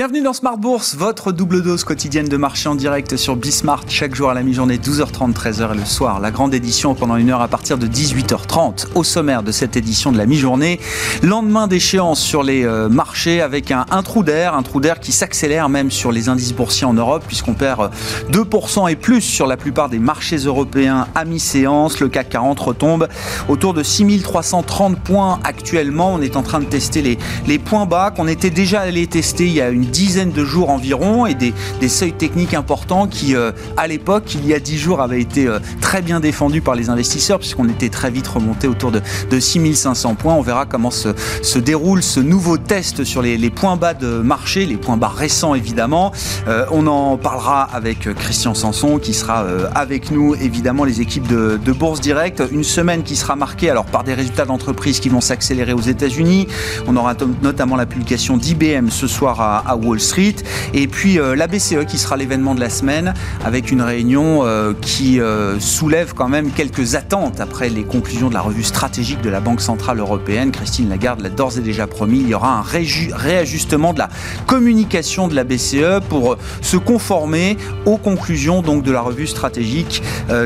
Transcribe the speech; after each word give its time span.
Bienvenue 0.00 0.22
dans 0.22 0.32
Smart 0.32 0.56
Bourse, 0.56 0.94
votre 0.94 1.30
double 1.30 1.62
dose 1.62 1.84
quotidienne 1.84 2.26
de 2.26 2.38
marché 2.38 2.70
en 2.70 2.74
direct 2.74 3.18
sur 3.18 3.36
Bismart, 3.36 3.84
chaque 3.86 4.14
jour 4.14 4.30
à 4.30 4.34
la 4.34 4.42
mi-journée, 4.42 4.78
12h30, 4.78 5.34
13h 5.34 5.74
et 5.74 5.76
le 5.76 5.84
soir. 5.84 6.20
La 6.20 6.30
grande 6.30 6.54
édition 6.54 6.94
pendant 6.94 7.16
une 7.16 7.28
heure 7.28 7.42
à 7.42 7.48
partir 7.48 7.76
de 7.76 7.86
18h30. 7.86 8.94
Au 8.94 9.04
sommaire 9.04 9.42
de 9.42 9.52
cette 9.52 9.76
édition 9.76 10.10
de 10.10 10.16
la 10.16 10.24
mi-journée, 10.24 10.80
lendemain 11.22 11.66
d'échéance 11.66 12.18
sur 12.18 12.42
les 12.42 12.64
euh, 12.64 12.88
marchés 12.88 13.42
avec 13.42 13.70
un, 13.70 13.84
trou 14.02 14.22
d'air, 14.22 14.54
un 14.54 14.62
trou 14.62 14.80
d'air 14.80 15.00
qui 15.00 15.12
s'accélère 15.12 15.68
même 15.68 15.90
sur 15.90 16.12
les 16.12 16.30
indices 16.30 16.54
boursiers 16.54 16.86
en 16.86 16.94
Europe, 16.94 17.24
puisqu'on 17.26 17.52
perd 17.52 17.90
2% 18.32 18.90
et 18.90 18.96
plus 18.96 19.20
sur 19.20 19.46
la 19.46 19.58
plupart 19.58 19.90
des 19.90 19.98
marchés 19.98 20.38
européens 20.38 21.08
à 21.14 21.26
mi-séance. 21.26 22.00
Le 22.00 22.08
CAC 22.08 22.30
40 22.30 22.58
retombe 22.58 23.06
autour 23.50 23.74
de 23.74 23.82
6330 23.82 24.98
points 24.98 25.40
actuellement. 25.44 26.14
On 26.14 26.22
est 26.22 26.36
en 26.36 26.42
train 26.42 26.60
de 26.60 26.64
tester 26.64 27.02
les, 27.02 27.18
les 27.46 27.58
points 27.58 27.84
bas 27.84 28.10
qu'on 28.10 28.28
était 28.28 28.48
déjà 28.48 28.80
allé 28.80 29.06
tester 29.06 29.44
il 29.44 29.52
y 29.52 29.60
a 29.60 29.68
une 29.68 29.89
dizaine 29.90 30.32
de 30.32 30.44
jours 30.44 30.70
environ 30.70 31.26
et 31.26 31.34
des, 31.34 31.52
seuils 31.88 32.12
techniques 32.12 32.54
importants 32.54 33.08
qui, 33.08 33.34
euh, 33.34 33.50
à 33.76 33.86
l'époque, 33.86 34.34
il 34.34 34.46
y 34.46 34.54
a 34.54 34.60
dix 34.60 34.78
jours, 34.78 35.00
avaient 35.00 35.20
été 35.20 35.46
euh, 35.46 35.58
très 35.80 36.02
bien 36.02 36.20
défendus 36.20 36.60
par 36.60 36.76
les 36.76 36.88
investisseurs 36.88 37.38
puisqu'on 37.38 37.68
était 37.68 37.88
très 37.88 38.10
vite 38.10 38.28
remonté 38.28 38.68
autour 38.68 38.92
de, 38.92 39.02
de 39.30 39.40
6500 39.40 40.14
points. 40.14 40.34
On 40.34 40.40
verra 40.40 40.66
comment 40.66 40.90
se, 40.90 41.58
déroule 41.58 42.02
ce 42.02 42.20
nouveau 42.20 42.56
test 42.56 43.04
sur 43.04 43.22
les, 43.22 43.50
points 43.50 43.76
bas 43.76 43.94
de 43.94 44.20
marché, 44.20 44.66
les 44.66 44.76
points 44.76 44.96
bas 44.96 45.08
récents 45.08 45.54
évidemment. 45.54 46.12
Euh, 46.46 46.64
on 46.70 46.86
en 46.86 47.16
parlera 47.16 47.62
avec 47.62 48.12
Christian 48.14 48.54
Sanson 48.54 48.98
qui 48.98 49.12
sera 49.12 49.44
avec 49.74 50.10
nous, 50.10 50.34
évidemment, 50.34 50.84
les 50.84 51.00
équipes 51.00 51.26
de, 51.26 51.58
de 51.62 51.72
Bourse 51.72 52.00
Direct. 52.00 52.42
Une 52.52 52.64
semaine 52.64 53.02
qui 53.02 53.16
sera 53.16 53.34
marquée 53.36 53.68
alors 53.68 53.86
par 53.86 54.04
des 54.04 54.14
résultats 54.14 54.44
d'entreprise 54.44 55.00
qui 55.00 55.08
vont 55.08 55.20
s'accélérer 55.20 55.72
aux 55.72 55.80
États-Unis. 55.80 56.46
On 56.86 56.96
aura 56.96 57.14
notamment 57.42 57.76
la 57.76 57.86
publication 57.86 58.36
d'IBM 58.36 58.88
ce 58.90 59.06
soir 59.06 59.40
à, 59.40 59.69
à 59.70 59.76
Wall 59.76 60.00
Street. 60.00 60.34
Et 60.74 60.88
puis 60.88 61.18
euh, 61.18 61.36
la 61.36 61.46
BCE 61.46 61.84
qui 61.86 61.96
sera 61.96 62.16
l'événement 62.16 62.54
de 62.54 62.60
la 62.60 62.70
semaine 62.70 63.14
avec 63.44 63.70
une 63.70 63.82
réunion 63.82 64.40
euh, 64.44 64.72
qui 64.80 65.20
euh, 65.20 65.60
soulève 65.60 66.12
quand 66.14 66.28
même 66.28 66.50
quelques 66.50 66.96
attentes 66.96 67.40
après 67.40 67.68
les 67.68 67.84
conclusions 67.84 68.28
de 68.28 68.34
la 68.34 68.40
revue 68.40 68.64
stratégique 68.64 69.20
de 69.20 69.30
la 69.30 69.40
Banque 69.40 69.60
Centrale 69.60 70.00
Européenne. 70.00 70.50
Christine 70.50 70.88
Lagarde 70.88 71.20
l'a 71.20 71.30
d'ores 71.30 71.58
et 71.58 71.60
déjà 71.60 71.86
promis. 71.86 72.20
Il 72.20 72.28
y 72.28 72.34
aura 72.34 72.58
un 72.58 72.62
réajustement 72.62 73.92
de 73.92 74.00
la 74.00 74.08
communication 74.46 75.28
de 75.28 75.34
la 75.34 75.44
BCE 75.44 76.00
pour 76.08 76.36
se 76.60 76.76
conformer 76.76 77.56
aux 77.86 77.96
conclusions 77.96 78.62
donc 78.62 78.82
de 78.82 78.90
la 78.90 79.00
revue 79.00 79.26
stratégique 79.26 80.02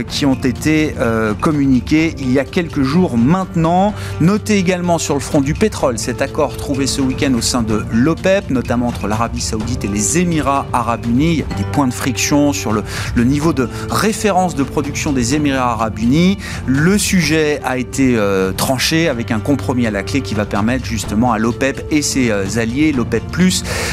qui 0.08 0.26
ont 0.26 0.34
été 0.34 0.94
communiquées 1.40 2.14
il 2.18 2.30
y 2.32 2.38
a 2.38 2.44
quelques 2.44 2.82
jours 2.82 3.16
maintenant. 3.16 3.94
Notez 4.20 4.58
également 4.58 4.98
sur 4.98 5.14
le 5.14 5.20
front 5.20 5.40
du 5.40 5.54
pétrole 5.54 5.98
cet 5.98 6.22
accord 6.22 6.56
trouvé 6.56 6.86
ce 6.86 7.00
week-end 7.00 7.32
au 7.34 7.40
sein 7.40 7.62
de 7.62 7.84
l'OPEP, 7.92 8.50
notamment 8.50 8.88
entre 8.88 9.08
l'Arabie 9.14 9.40
Saoudite 9.40 9.84
et 9.84 9.88
les 9.88 10.18
Émirats 10.18 10.66
Arabes 10.72 11.06
Unis. 11.06 11.34
Il 11.34 11.38
y 11.38 11.42
a 11.42 11.56
des 11.56 11.70
points 11.70 11.86
de 11.86 11.94
friction 11.94 12.52
sur 12.52 12.72
le, 12.72 12.82
niveau 13.16 13.52
de 13.52 13.68
référence 13.88 14.56
de 14.56 14.64
production 14.64 15.12
des 15.12 15.36
Émirats 15.36 15.70
Arabes 15.70 16.00
Unis. 16.00 16.36
Le 16.66 16.98
sujet 16.98 17.60
a 17.62 17.78
été 17.78 18.16
euh, 18.16 18.50
tranché 18.50 19.08
avec 19.08 19.30
un 19.30 19.38
compromis 19.38 19.86
à 19.86 19.92
la 19.92 20.02
clé 20.02 20.20
qui 20.20 20.34
va 20.34 20.46
permettre 20.46 20.84
justement 20.84 21.30
à 21.30 21.38
l'OPEP 21.38 21.86
et 21.92 22.02
ses 22.02 22.32
euh, 22.32 22.44
alliés, 22.56 22.90
l'OPEP 22.90 23.22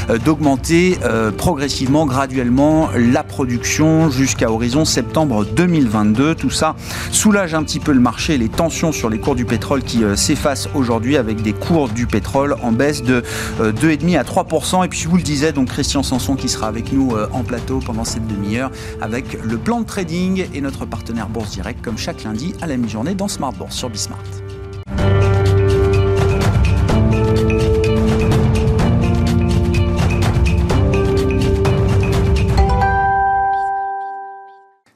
euh, 0.10 0.18
d'augmenter 0.18 0.98
progressivement, 1.38 2.08
graduellement 2.08 2.90
la 2.96 3.24
production 3.24 4.10
jusqu'à 4.10 4.50
horizon 4.50 4.86
septembre 4.86 5.46
2022. 5.46 6.34
Tout 6.34 6.50
ça 6.50 6.76
soulage 7.12 7.54
un 7.54 7.62
petit 7.62 7.80
peu 7.80 7.92
le 7.92 8.00
marché 8.00 8.40
les 8.40 8.50
tensions 8.50 8.92
sur 8.92 9.10
les 9.10 9.20
cours 9.20 9.36
du 9.36 9.46
pétrole 9.46 9.84
qui 9.84 10.02
s'effacent 10.16 10.68
aujourd'hui 10.74 11.16
avec 11.16 11.44
des 11.44 11.54
cours 11.54 11.90
du 11.90 12.08
pétrole 12.08 12.56
en 12.64 12.72
baisse 12.72 13.04
de 13.04 13.24
2,5 13.60 14.18
à 14.18 14.24
3%. 14.24 14.86
Et 14.86 14.88
puis 14.88 15.11
vous 15.12 15.18
le 15.18 15.24
disais, 15.24 15.52
donc 15.52 15.68
Christian 15.68 16.04
Sanson 16.04 16.38
qui 16.38 16.48
sera 16.48 16.70
avec 16.70 16.94
nous 16.94 17.18
euh, 17.18 17.28
en 17.34 17.44
plateau 17.44 17.80
pendant 17.80 18.06
cette 18.06 18.28
demi-heure 18.28 18.72
avec 19.02 19.34
le 19.44 19.58
plan 19.58 19.82
de 19.82 19.86
trading 19.86 20.48
et 20.54 20.62
notre 20.62 20.86
partenaire 20.86 21.28
Bourse 21.28 21.52
Direct 21.52 21.84
comme 21.84 21.98
chaque 21.98 22.24
lundi 22.24 22.54
à 22.62 22.68
la 22.68 22.78
mi-journée 22.78 23.14
dans 23.14 23.28
Smart 23.28 23.52
Bourse 23.52 23.76
sur 23.76 23.90
Bismart. 23.90 24.24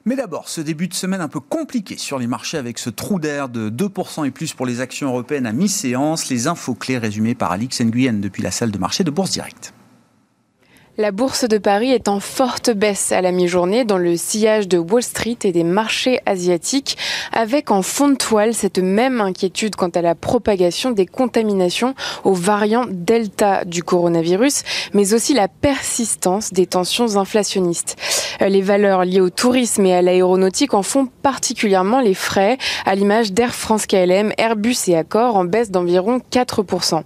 Mais 0.06 0.16
d'abord, 0.16 0.48
ce 0.48 0.62
début 0.62 0.88
de 0.88 0.94
semaine 0.94 1.20
un 1.20 1.28
peu 1.28 1.40
compliqué 1.40 1.98
sur 1.98 2.18
les 2.18 2.26
marchés 2.26 2.56
avec 2.56 2.78
ce 2.78 2.88
trou 2.88 3.20
d'air 3.20 3.50
de 3.50 3.68
2% 3.68 4.26
et 4.26 4.30
plus 4.30 4.54
pour 4.54 4.64
les 4.64 4.80
actions 4.80 5.08
européennes 5.08 5.44
à 5.44 5.52
mi-séance. 5.52 6.30
Les 6.30 6.46
infos 6.46 6.74
clés 6.74 6.96
résumées 6.96 7.34
par 7.34 7.52
Alix 7.52 7.82
Nguyen 7.82 8.14
depuis 8.14 8.42
la 8.42 8.50
salle 8.50 8.70
de 8.70 8.78
marché 8.78 9.04
de 9.04 9.10
Bourse 9.10 9.32
Direct. 9.32 9.74
La 10.98 11.10
bourse 11.10 11.46
de 11.46 11.58
Paris 11.58 11.90
est 11.92 12.08
en 12.08 12.20
forte 12.20 12.70
baisse 12.70 13.12
à 13.12 13.20
la 13.20 13.30
mi-journée 13.30 13.84
dans 13.84 13.98
le 13.98 14.16
sillage 14.16 14.66
de 14.66 14.78
Wall 14.78 15.02
Street 15.02 15.36
et 15.44 15.52
des 15.52 15.62
marchés 15.62 16.20
asiatiques, 16.24 16.96
avec 17.32 17.70
en 17.70 17.82
fond 17.82 18.08
de 18.08 18.14
toile 18.14 18.54
cette 18.54 18.78
même 18.78 19.20
inquiétude 19.20 19.76
quant 19.76 19.90
à 19.90 20.00
la 20.00 20.14
propagation 20.14 20.92
des 20.92 21.04
contaminations 21.04 21.94
aux 22.24 22.32
variants 22.32 22.86
Delta 22.88 23.66
du 23.66 23.82
coronavirus, 23.82 24.62
mais 24.94 25.12
aussi 25.12 25.34
la 25.34 25.48
persistance 25.48 26.54
des 26.54 26.64
tensions 26.64 27.18
inflationnistes. 27.18 27.96
Les 28.40 28.62
valeurs 28.62 29.04
liées 29.04 29.20
au 29.20 29.28
tourisme 29.28 29.84
et 29.84 29.94
à 29.94 30.00
l'aéronautique 30.00 30.72
en 30.72 30.82
font 30.82 31.08
particulièrement 31.22 32.00
les 32.00 32.14
frais, 32.14 32.56
à 32.86 32.94
l'image 32.94 33.34
d'Air 33.34 33.54
France 33.54 33.84
KLM, 33.84 34.32
Airbus 34.38 34.76
et 34.88 34.96
Accor 34.96 35.36
en 35.36 35.44
baisse 35.44 35.70
d'environ 35.70 36.22
4%. 36.32 37.02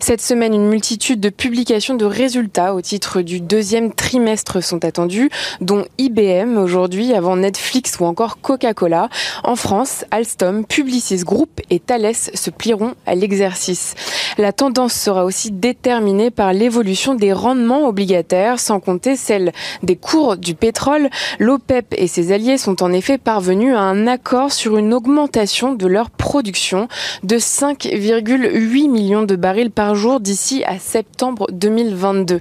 Cette 0.00 0.20
semaine, 0.20 0.54
une 0.54 0.68
multitude 0.68 1.20
de 1.20 1.28
publications 1.28 1.94
de 1.94 2.04
résultats 2.04 2.74
au 2.74 2.80
titre 2.80 3.20
du 3.28 3.40
deuxième 3.40 3.92
trimestre 3.92 4.62
sont 4.64 4.86
attendus, 4.86 5.28
dont 5.60 5.84
IBM 5.98 6.56
aujourd'hui, 6.56 7.12
avant 7.12 7.36
Netflix 7.36 8.00
ou 8.00 8.06
encore 8.06 8.40
Coca-Cola. 8.40 9.10
En 9.44 9.54
France, 9.54 10.06
Alstom, 10.10 10.64
Publicis 10.64 11.24
Group 11.24 11.60
et 11.68 11.78
Thales 11.78 12.14
se 12.14 12.48
plieront 12.48 12.94
à 13.04 13.14
l'exercice. 13.14 13.94
La 14.38 14.52
tendance 14.52 14.94
sera 14.94 15.26
aussi 15.26 15.50
déterminée 15.50 16.30
par 16.30 16.54
l'évolution 16.54 17.14
des 17.14 17.34
rendements 17.34 17.86
obligataires, 17.86 18.58
sans 18.60 18.80
compter 18.80 19.14
celle 19.14 19.52
des 19.82 19.96
cours 19.96 20.38
du 20.38 20.54
pétrole. 20.54 21.10
L'OPEP 21.38 21.94
et 21.98 22.06
ses 22.06 22.32
alliés 22.32 22.56
sont 22.56 22.82
en 22.82 22.92
effet 22.94 23.18
parvenus 23.18 23.74
à 23.74 23.80
un 23.80 24.06
accord 24.06 24.52
sur 24.52 24.78
une 24.78 24.94
augmentation 24.94 25.74
de 25.74 25.86
leur 25.86 26.08
production 26.08 26.88
de 27.24 27.36
5,8 27.36 28.88
millions 28.88 29.24
de 29.24 29.36
barils 29.36 29.70
par 29.70 29.94
jour 29.94 30.18
d'ici 30.18 30.64
à 30.64 30.78
septembre 30.78 31.46
2022. 31.52 32.40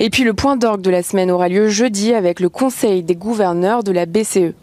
Et 0.00 0.08
puis 0.08 0.21
le 0.24 0.34
point 0.34 0.56
d'orgue 0.56 0.82
de 0.82 0.90
la 0.90 1.02
semaine 1.02 1.30
aura 1.30 1.48
lieu 1.48 1.68
jeudi 1.68 2.12
avec 2.14 2.40
le 2.40 2.48
Conseil 2.48 3.02
des 3.02 3.16
gouverneurs 3.16 3.82
de 3.82 3.92
la 3.92 4.06
BCE. 4.06 4.54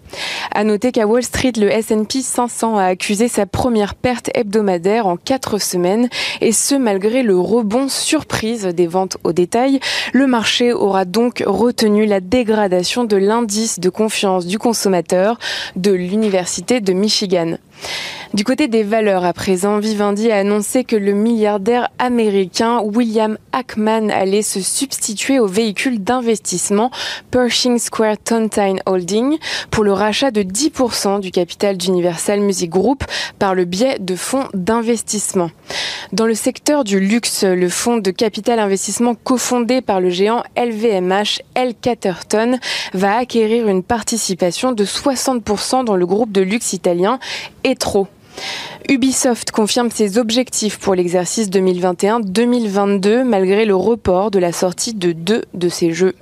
À 0.52 0.64
noter 0.64 0.92
qu'à 0.92 1.06
Wall 1.06 1.24
Street, 1.24 1.54
le 1.58 1.70
S&P 1.70 2.22
500 2.22 2.78
a 2.78 2.86
accusé 2.86 3.28
sa 3.28 3.46
première 3.46 3.96
perte 3.96 4.30
hebdomadaire 4.34 5.08
en 5.08 5.18
quatre 5.18 5.60
semaines, 5.60 6.10
et 6.42 6.52
ce 6.52 6.76
malgré 6.76 7.24
le 7.24 7.38
rebond 7.40 7.88
surprise 7.88 8.66
des 8.66 8.88
ventes 8.88 9.18
au 9.24 9.34
détail. 9.34 9.80
Le 10.14 10.28
marché 10.28 10.74
aura 10.74 11.06
donc 11.06 11.44
retenu 11.46 12.06
la 12.06 12.20
dégradation 12.20 13.04
de 13.04 13.18
l'indice 13.18 13.80
de 13.80 13.90
confiance 13.90 14.46
du 14.46 14.58
consommateur 14.58 15.38
de 15.76 15.92
l'Université 15.92 16.82
de 16.82 16.94
Michigan. 16.94 17.58
Du 18.36 18.44
côté 18.44 18.68
des 18.68 18.84
valeurs, 18.84 19.26
à 19.26 19.34
présent, 19.34 19.80
Vivendi 19.80 20.32
a 20.32 20.38
annoncé 20.38 20.84
que 20.84 20.96
le 20.96 21.14
milliardaire 21.14 21.90
américain 21.98 22.80
William 22.84 23.40
Ackman 23.54 24.12
allait 24.12 24.44
se 24.44 24.62
substituer 24.62 25.40
au 25.40 25.48
véhicule 25.48 26.04
d'investissement 26.04 26.92
Pershing 27.32 27.80
Square 27.80 28.18
Tontine 28.24 28.82
Holding 28.86 29.40
pour 29.72 29.84
le 29.84 29.94
rachat 30.00 30.32
de 30.32 30.42
10% 30.42 31.20
du 31.20 31.30
capital 31.30 31.76
d'Universal 31.78 32.40
Music 32.40 32.70
Group 32.70 33.04
par 33.38 33.54
le 33.54 33.66
biais 33.66 33.98
de 34.00 34.16
fonds 34.16 34.48
d'investissement. 34.54 35.52
Dans 36.14 36.26
le 36.26 36.34
secteur 36.34 36.86
du 36.86 37.00
luxe, 37.00 37.44
le 37.44 37.70
fonds 37.70 37.98
de 37.98 38.10
capital 38.10 38.60
investissement 38.60 39.14
cofondé 39.14 39.82
par 39.82 40.00
le 40.00 40.10
géant 40.10 40.42
LVMH, 40.58 41.42
L. 41.54 41.74
Catterton, 41.80 42.58
va 42.94 43.18
acquérir 43.18 43.68
une 43.68 43.84
participation 43.84 44.72
de 44.72 44.86
60% 44.86 45.84
dans 45.84 45.98
le 45.98 46.06
groupe 46.06 46.32
de 46.32 46.42
luxe 46.42 46.72
italien 46.74 47.20
Etro. 47.66 48.08
Ubisoft 48.88 49.52
confirme 49.52 49.92
ses 49.92 50.18
objectifs 50.18 50.80
pour 50.80 50.96
l'exercice 50.96 51.50
2021-2022 51.50 53.24
malgré 53.24 53.66
le 53.66 53.76
report 53.76 54.32
de 54.32 54.40
la 54.40 54.54
sortie 54.54 54.94
de 54.94 55.12
deux 55.12 55.44
de 55.54 55.68
ses 55.68 55.92
jeux. 55.92 56.16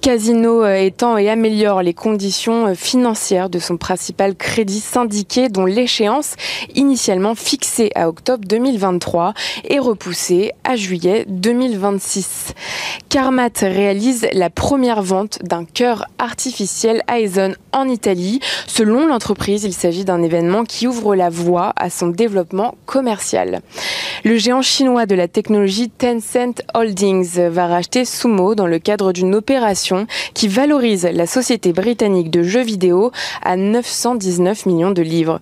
Casino 0.00 0.64
euh, 0.64 0.74
étend 0.74 1.16
et 1.16 1.30
améliore 1.30 1.82
les 1.82 1.94
conditions 1.94 2.66
euh, 2.66 2.74
financières 2.74 3.48
de 3.48 3.58
son 3.58 3.76
principal 3.76 4.34
crédit 4.34 4.80
syndiqué 4.80 5.48
dont 5.48 5.64
l'échéance, 5.64 6.34
initialement 6.74 7.34
fixée 7.34 7.90
à 7.94 8.08
octobre 8.08 8.44
2023, 8.46 9.34
est 9.68 9.78
repoussée 9.78 10.52
à 10.64 10.76
juillet 10.76 11.24
2026. 11.28 12.54
Carmat 13.08 13.50
réalise 13.60 14.26
la 14.32 14.50
première 14.50 15.02
vente 15.02 15.38
d'un 15.42 15.64
cœur 15.64 16.06
artificiel 16.18 17.02
Aizen 17.08 17.56
en 17.72 17.88
Italie. 17.88 18.40
Selon 18.66 19.06
l'entreprise, 19.06 19.64
il 19.64 19.72
s'agit 19.72 20.04
d'un 20.04 20.22
événement 20.22 20.64
qui 20.64 20.86
ouvre 20.86 21.14
la 21.14 21.30
voie 21.30 21.72
à 21.76 21.90
son 21.90 22.08
développement 22.08 22.74
commercial. 22.86 23.60
Le 24.24 24.36
géant 24.36 24.62
chinois 24.62 25.06
de 25.06 25.14
la 25.14 25.28
technologie 25.28 25.90
Tencent 25.90 26.62
Holdings 26.74 27.48
va 27.48 27.66
racheter 27.66 28.04
Sumo 28.04 28.54
dans 28.54 28.66
le 28.66 28.78
cadre 28.78 29.12
d'une 29.12 29.34
opération 29.34 30.06
qui 30.34 30.48
valorise 30.48 31.08
la 31.12 31.26
société 31.26 31.72
britannique 31.72 32.30
de 32.30 32.42
jeux 32.42 32.62
vidéo 32.62 33.10
à 33.42 33.56
919 33.56 34.66
millions 34.66 34.90
de 34.90 35.02
livres. 35.02 35.40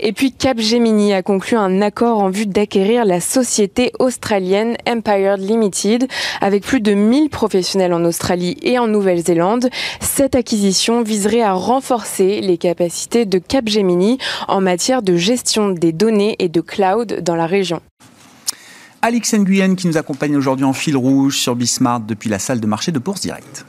Et 0.00 0.12
puis 0.12 0.32
Capgemini 0.32 1.12
a 1.12 1.22
conclu 1.22 1.56
un 1.56 1.82
accord 1.82 2.18
en 2.18 2.30
vue 2.30 2.46
d'acquérir 2.46 3.04
la 3.04 3.20
société 3.20 3.92
australienne 3.98 4.76
Empire 4.88 5.36
Limited 5.36 6.06
avec 6.40 6.62
plus 6.62 6.80
de 6.80 6.94
1000 6.94 7.28
professionnels 7.30 7.92
en 7.92 8.04
Australie 8.04 8.56
et 8.62 8.78
en 8.78 8.86
Nouvelle-Zélande. 8.86 9.68
Cette 10.00 10.34
acquisition 10.34 11.02
viserait 11.02 11.42
à 11.42 11.52
renforcer 11.72 12.42
les 12.42 12.58
capacités 12.58 13.24
de 13.24 13.38
Capgemini 13.38 14.18
en 14.46 14.60
matière 14.60 15.00
de 15.00 15.16
gestion 15.16 15.70
des 15.70 15.92
données 15.92 16.36
et 16.38 16.50
de 16.50 16.60
cloud 16.60 17.20
dans 17.22 17.34
la 17.34 17.46
région. 17.46 17.80
Alix 19.00 19.32
Nguyen 19.32 19.74
qui 19.74 19.86
nous 19.86 19.96
accompagne 19.96 20.36
aujourd'hui 20.36 20.66
en 20.66 20.74
fil 20.74 20.98
rouge 20.98 21.38
sur 21.38 21.56
Bismart 21.56 22.00
depuis 22.00 22.28
la 22.28 22.38
salle 22.38 22.60
de 22.60 22.66
marché 22.66 22.92
de 22.92 22.98
Bourse 22.98 23.22
Direct. 23.22 23.64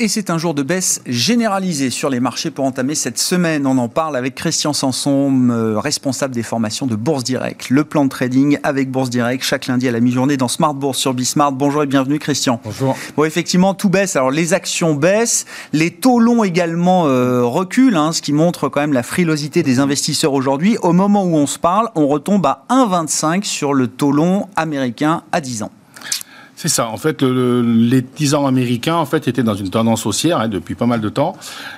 Et 0.00 0.06
c'est 0.06 0.30
un 0.30 0.38
jour 0.38 0.54
de 0.54 0.62
baisse 0.62 1.00
généralisée 1.06 1.90
sur 1.90 2.08
les 2.08 2.20
marchés 2.20 2.52
pour 2.52 2.64
entamer 2.64 2.94
cette 2.94 3.18
semaine. 3.18 3.66
On 3.66 3.78
en 3.78 3.88
parle 3.88 4.16
avec 4.16 4.36
Christian 4.36 4.72
Sanson, 4.72 5.48
euh, 5.50 5.76
responsable 5.76 6.32
des 6.32 6.44
formations 6.44 6.86
de 6.86 6.94
Bourse 6.94 7.24
Direct. 7.24 7.68
Le 7.68 7.82
plan 7.82 8.04
de 8.04 8.08
trading 8.08 8.60
avec 8.62 8.92
Bourse 8.92 9.10
Direct 9.10 9.42
chaque 9.42 9.66
lundi 9.66 9.88
à 9.88 9.90
la 9.90 9.98
mi-journée 9.98 10.36
dans 10.36 10.46
Smart 10.46 10.72
Bourse 10.72 10.98
sur 10.98 11.14
Bismart. 11.14 11.50
Bonjour 11.50 11.82
et 11.82 11.86
bienvenue 11.86 12.20
Christian. 12.20 12.60
Bonjour. 12.62 12.96
Bon, 13.16 13.24
effectivement, 13.24 13.74
tout 13.74 13.88
baisse. 13.88 14.14
Alors 14.14 14.30
les 14.30 14.54
actions 14.54 14.94
baissent, 14.94 15.46
les 15.72 15.90
taux 15.90 16.20
longs 16.20 16.44
également 16.44 17.08
euh, 17.08 17.42
reculent, 17.42 17.96
hein, 17.96 18.12
ce 18.12 18.22
qui 18.22 18.32
montre 18.32 18.68
quand 18.68 18.80
même 18.80 18.92
la 18.92 19.02
frilosité 19.02 19.64
des 19.64 19.80
investisseurs 19.80 20.32
aujourd'hui. 20.32 20.78
Au 20.80 20.92
moment 20.92 21.24
où 21.24 21.34
on 21.34 21.48
se 21.48 21.58
parle, 21.58 21.90
on 21.96 22.06
retombe 22.06 22.46
à 22.46 22.64
1,25 22.70 23.42
sur 23.42 23.74
le 23.74 23.88
taux 23.88 24.12
long 24.12 24.46
américain 24.54 25.24
à 25.32 25.40
10 25.40 25.64
ans. 25.64 25.72
C'est 26.60 26.66
ça. 26.66 26.88
En 26.88 26.96
fait, 26.96 27.22
le, 27.22 27.62
les 27.62 28.02
10 28.02 28.34
ans 28.34 28.44
américains 28.44 28.96
en 28.96 29.06
fait 29.06 29.28
étaient 29.28 29.44
dans 29.44 29.54
une 29.54 29.70
tendance 29.70 30.04
haussière 30.06 30.40
hein, 30.40 30.48
depuis 30.48 30.74
pas 30.74 30.86
mal 30.86 31.00
de 31.00 31.08
temps. 31.08 31.36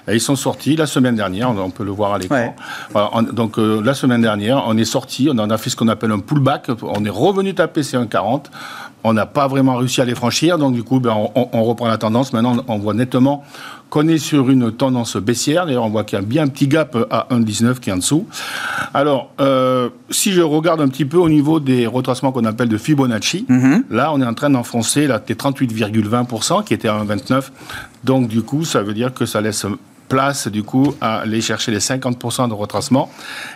Et 0.08 0.14
ils 0.14 0.22
sont 0.22 0.36
sortis 0.36 0.74
la 0.74 0.86
semaine 0.86 1.16
dernière. 1.16 1.50
On 1.50 1.68
peut 1.68 1.84
le 1.84 1.90
voir 1.90 2.14
à 2.14 2.18
l'écran. 2.18 2.36
Ouais. 2.36 2.54
Voilà, 2.92 3.10
on- 3.12 3.22
donc 3.22 3.58
euh, 3.58 3.82
la 3.84 3.92
semaine 3.92 4.22
dernière, 4.22 4.64
on 4.66 4.78
est 4.78 4.86
sorti. 4.86 5.28
On 5.30 5.38
en 5.38 5.50
a 5.50 5.58
fait 5.58 5.68
ce 5.68 5.76
qu'on 5.76 5.88
appelle 5.88 6.12
un 6.12 6.18
pullback. 6.20 6.70
On 6.82 7.04
est 7.04 7.10
revenu 7.10 7.54
taper 7.54 7.82
ces 7.82 7.98
1,40. 7.98 8.44
On 9.04 9.12
n'a 9.12 9.26
pas 9.26 9.48
vraiment 9.48 9.76
réussi 9.76 10.00
à 10.00 10.06
les 10.06 10.14
franchir. 10.14 10.56
Donc 10.56 10.72
du 10.72 10.82
coup, 10.82 10.98
ben, 10.98 11.14
on- 11.34 11.48
on 11.52 11.62
reprend 11.64 11.86
la 11.88 11.98
tendance. 11.98 12.32
Maintenant, 12.32 12.56
on 12.66 12.78
voit 12.78 12.94
nettement 12.94 13.44
qu'on 13.90 14.08
est 14.08 14.18
sur 14.18 14.50
une 14.50 14.72
tendance 14.72 15.16
baissière. 15.16 15.66
D'ailleurs, 15.66 15.84
on 15.84 15.90
voit 15.90 16.04
qu'il 16.04 16.18
y 16.18 16.22
a 16.22 16.24
bien 16.24 16.44
un 16.44 16.48
petit 16.48 16.68
gap 16.68 16.96
à 17.10 17.26
1,19 17.30 17.80
qui 17.80 17.90
est 17.90 17.92
en 17.92 17.98
dessous. 17.98 18.26
Alors, 18.94 19.32
euh, 19.40 19.90
si 20.10 20.32
je 20.32 20.40
regarde 20.40 20.80
un 20.80 20.88
petit 20.88 21.04
peu 21.04 21.18
au 21.18 21.28
niveau 21.28 21.60
des 21.60 21.86
retracements 21.86 22.32
qu'on 22.32 22.44
appelle 22.44 22.68
de 22.68 22.78
Fibonacci, 22.78 23.46
là, 23.90 24.12
on 24.12 24.20
est 24.22 24.26
en 24.26 24.34
train 24.34 24.50
d'enfoncer 24.50 25.06
là, 25.06 25.18
t'es 25.18 25.34
38,20% 25.34 26.64
qui 26.64 26.74
était 26.74 26.88
à 26.88 26.94
1,29. 27.02 27.50
Donc, 28.04 28.28
du 28.28 28.42
coup, 28.42 28.64
ça 28.64 28.82
veut 28.82 28.94
dire 28.94 29.12
que 29.12 29.26
ça 29.26 29.40
laisse 29.40 29.66
place, 30.10 30.48
du 30.48 30.62
coup, 30.62 30.94
à 31.00 31.20
aller 31.20 31.40
chercher 31.40 31.70
les 31.70 31.78
50% 31.78 32.48
de 32.48 32.52
retracement. 32.54 33.10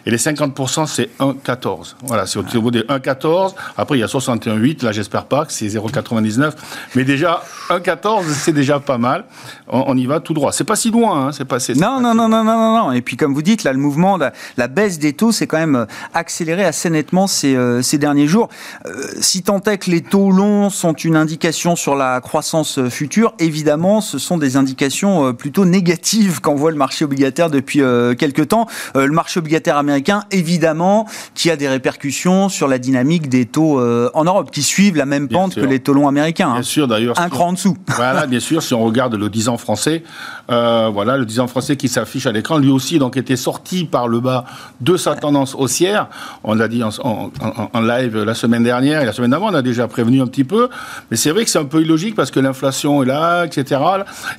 Et 0.07 0.11
les 0.11 0.17
50%, 0.17 0.87
c'est 0.87 1.11
1,14. 1.21 1.97
Voilà, 2.05 2.25
c'est 2.27 2.39
au 2.39 2.43
niveau 2.45 2.71
des 2.71 2.81
1,14. 2.81 3.55
Après, 3.77 3.99
il 3.99 4.01
y 4.01 4.05
a 4.05 4.07
61,8. 4.07 4.83
Là, 4.85 4.93
j'espère 4.93 5.27
pas 5.27 5.45
que 5.45 5.53
c'est 5.53 5.67
0,99. 5.67 6.53
Mais 6.95 7.05
déjà, 7.05 7.43
1,14, 7.69 8.23
c'est 8.33 8.53
déjà 8.53 8.81
pas 8.81 8.97
mal. 8.97 9.25
On, 9.69 9.85
on 9.89 9.97
y 9.99 10.07
va 10.07 10.21
tout 10.21 10.33
droit. 10.33 10.53
C'est 10.53 10.65
pas 10.65 10.77
si 10.77 10.91
loin, 10.91 11.27
hein. 11.27 11.33
C'est 11.33 11.45
pas, 11.45 11.59
c'est- 11.61 11.75
Non, 11.75 12.01
non, 12.01 12.15
non, 12.15 12.29
non, 12.29 12.45
non, 12.45 12.57
non, 12.57 12.85
non. 12.87 12.93
Et 12.93 13.03
puis, 13.03 13.17
comme 13.17 13.35
vous 13.35 13.43
dites, 13.43 13.65
là, 13.65 13.73
le 13.73 13.79
mouvement, 13.79 14.17
la, 14.17 14.33
la 14.57 14.69
baisse 14.69 14.99
des 14.99 15.13
taux 15.13 15.33
s'est 15.33 15.47
quand 15.49 15.59
même 15.59 15.77
euh, 15.77 15.87
accéléré 16.15 16.65
assez 16.65 16.89
nettement 16.89 17.27
ces, 17.27 17.57
euh, 17.57 17.83
ces 17.83 17.99
derniers 17.99 18.29
jours. 18.29 18.49
Euh, 18.87 18.93
si 19.21 19.43
tant 19.43 19.61
est 19.63 19.79
que 19.79 19.91
les 19.91 20.03
taux 20.03 20.31
longs 20.31 20.71
sont 20.71 20.95
une 20.95 21.17
indication 21.17 21.75
sur 21.75 21.97
la 21.97 22.21
croissance 22.21 22.79
future, 22.89 23.35
évidemment, 23.41 24.01
ce 24.01 24.19
sont 24.19 24.39
des 24.39 24.57
indications 24.57 25.35
plutôt 25.35 25.65
négatives 25.65 26.41
qu'envoie 26.45 26.71
le 26.71 26.77
marché 26.77 27.05
obligataire 27.05 27.49
depuis 27.51 27.81
euh, 27.83 28.15
quelques 28.15 28.49
temps. 28.49 28.67
Euh, 28.97 29.07
le 29.07 29.13
marché 29.13 29.41
obligataire 29.41 29.77
américain, 29.79 30.23
évidemment, 30.31 31.07
qui 31.35 31.51
a 31.51 31.57
des 31.57 31.69
répercussions 31.69 32.49
sur 32.49 32.69
la 32.69 32.79
dynamique 32.79 33.29
des 33.29 33.47
taux 33.47 33.81
euh, 33.81 34.11
en 34.15 34.25
Europe, 34.25 34.51
qui 34.53 34.63
suivent 34.63 34.97
la 34.97 35.07
même 35.07 35.27
Bien 35.27 35.39
pente 35.39 35.53
sûr. 35.55 35.63
que 35.63 35.67
les 35.67 35.81
taux 35.81 35.95
longs 35.95 36.07
américains. 36.07 36.51
hein. 36.51 36.55
Bien 36.55 36.63
sûr, 36.63 36.87
d'ailleurs. 36.87 37.19
Un 37.19 37.25
si 37.25 37.31
cran 37.31 37.49
en 37.49 37.53
dessous. 37.55 37.77
Voilà, 37.97 38.27
bien 38.27 38.41
sûr, 38.41 38.63
si 38.63 38.75
on 38.75 38.85
regarde 38.85 39.15
le 39.15 39.29
10 39.31 39.49
ans 39.49 39.57
français, 39.57 40.03
euh, 40.51 40.91
voilà, 40.93 41.17
le 41.17 41.25
10 41.25 41.41
ans 41.41 41.47
français 41.47 41.77
qui 41.77 41.89
s'affiche 41.89 42.27
à 42.27 42.33
l'écran, 42.33 42.59
lui 42.59 42.71
aussi, 42.71 42.99
donc, 42.99 43.17
était 43.17 43.37
sorti 43.37 43.85
par 43.87 44.07
le 44.09 44.21
bas 44.21 44.45
de 44.83 44.97
sa 44.99 45.15
tendance 45.15 45.55
haussière. 45.55 46.09
On 46.45 46.55
l'a 46.55 46.69
dit 46.69 46.83
en, 46.85 46.91
en- 47.03 47.31
en- 47.41 47.71
en 47.73 47.81
live 47.81 48.23
la 48.23 48.35
semaine 48.35 48.63
dernière 48.63 49.01
et 49.01 49.07
la 49.07 49.13
semaine 49.13 49.31
d'avant, 49.31 49.49
on 49.51 49.55
a 49.55 49.63
déjà 49.63 49.89
prévenu 49.89 50.21
un 50.21 50.27
petit 50.27 50.45
peu. 50.45 50.69
Mais 51.11 51.17
c'est 51.17 51.31
vrai 51.31 51.45
que 51.45 51.51
c'est 51.51 51.59
un 51.59 51.65
peu 51.65 51.81
illogique 51.81 52.15
parce 52.15 52.31
que 52.31 52.41
l'inflation 52.41 53.03
est 53.03 53.07
là, 53.07 53.45
etc. 53.47 53.81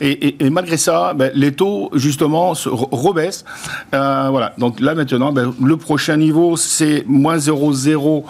Et, 0.02 0.12
et- 0.28 0.46
et 0.46 0.50
malgré 0.52 0.78
ça, 0.78 1.14
ben, 1.16 1.32
les 1.34 1.52
taux, 1.54 1.90
justement, 1.96 2.54
se 2.56 2.70
re- 2.70 2.88
rebaissent. 2.92 3.46
Euh, 3.94 4.28
voilà. 4.30 4.54
Donc 4.58 4.80
là, 4.80 4.96
maintenant, 4.96 5.32
ben, 5.32 5.54
le 5.62 5.78
prochain 5.78 6.18
niveau, 6.18 6.56
c'est 6.58 7.04
moins 7.08 7.38
0,0. 7.38 8.24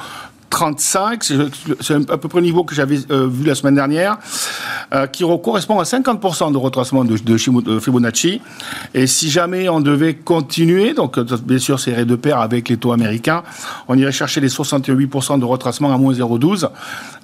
35, 0.59 1.21
c'est 1.81 2.09
à 2.09 2.17
peu 2.17 2.29
près 2.29 2.39
le 2.39 2.45
niveau 2.45 2.63
que 2.63 2.73
j'avais 2.73 2.97
euh, 3.11 3.27
vu 3.27 3.45
la 3.45 3.55
semaine 3.55 3.75
dernière, 3.75 4.17
euh, 4.93 5.05
qui 5.05 5.23
re- 5.25 5.41
correspond 5.41 5.79
à 5.79 5.83
50% 5.83 6.53
de 6.53 6.57
retracement 6.57 7.03
de, 7.03 7.17
Fibonacci. 7.79 8.39
Et 8.93 9.05
si 9.05 9.29
jamais 9.29 9.67
on 9.67 9.81
devait 9.81 10.13
continuer, 10.13 10.93
donc 10.93 11.17
euh, 11.17 11.25
bien 11.43 11.57
sûr 11.59 11.77
c'est 11.77 12.05
de 12.05 12.15
pair 12.15 12.39
avec 12.39 12.69
les 12.69 12.77
taux 12.77 12.93
américains, 12.93 13.43
on 13.89 13.97
irait 13.97 14.13
chercher 14.13 14.39
les 14.39 14.47
68% 14.47 15.39
de 15.39 15.45
retracement 15.45 15.93
à 15.93 15.97
moins 15.97 16.13
0,12. 16.13 16.69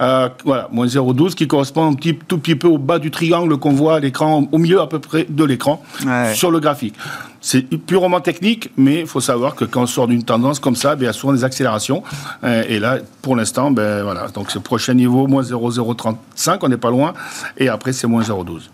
Euh, 0.01 0.27
voilà, 0.43 0.67
moins 0.73 0.85
0,12 0.87 1.33
qui 1.33 1.47
correspond 1.47 1.87
un 1.89 1.93
petit, 1.93 2.15
tout 2.27 2.37
petit 2.37 2.55
peu 2.57 2.67
au 2.67 2.77
bas 2.77 2.99
du 2.99 3.11
triangle 3.11 3.55
qu'on 3.57 3.71
voit 3.71 3.95
à 3.95 3.99
l'écran, 4.01 4.45
au 4.51 4.57
milieu 4.57 4.81
à 4.81 4.87
peu 4.87 4.99
près 4.99 5.25
de 5.29 5.43
l'écran, 5.45 5.81
Ouais. 6.05 6.33
sur 6.35 6.51
le 6.51 6.59
graphique. 6.59 6.95
C'est 7.43 7.63
purement 7.63 8.21
technique, 8.21 8.69
mais 8.77 8.99
il 8.99 9.07
faut 9.07 9.19
savoir 9.19 9.55
que 9.55 9.65
quand 9.65 9.81
on 9.81 9.87
sort 9.87 10.07
d'une 10.07 10.23
tendance 10.23 10.59
comme 10.59 10.75
ça, 10.75 10.95
ben, 10.95 11.01
il 11.01 11.05
y 11.05 11.09
a 11.09 11.13
souvent 11.13 11.33
des 11.33 11.43
accélérations. 11.43 12.03
Euh, 12.43 12.63
et 12.69 12.77
là, 12.77 12.99
pour 13.23 13.35
l'instant, 13.35 13.71
ben, 13.71 14.03
voilà. 14.03 14.27
Donc, 14.27 14.51
ce 14.51 14.59
prochain 14.59 14.93
niveau, 14.93 15.25
moins 15.25 15.41
0,035, 15.41 16.63
on 16.63 16.69
n'est 16.69 16.77
pas 16.77 16.91
loin. 16.91 17.13
Et 17.57 17.67
après, 17.67 17.93
c'est 17.93 18.05
moins 18.05 18.21
0,12. 18.21 18.69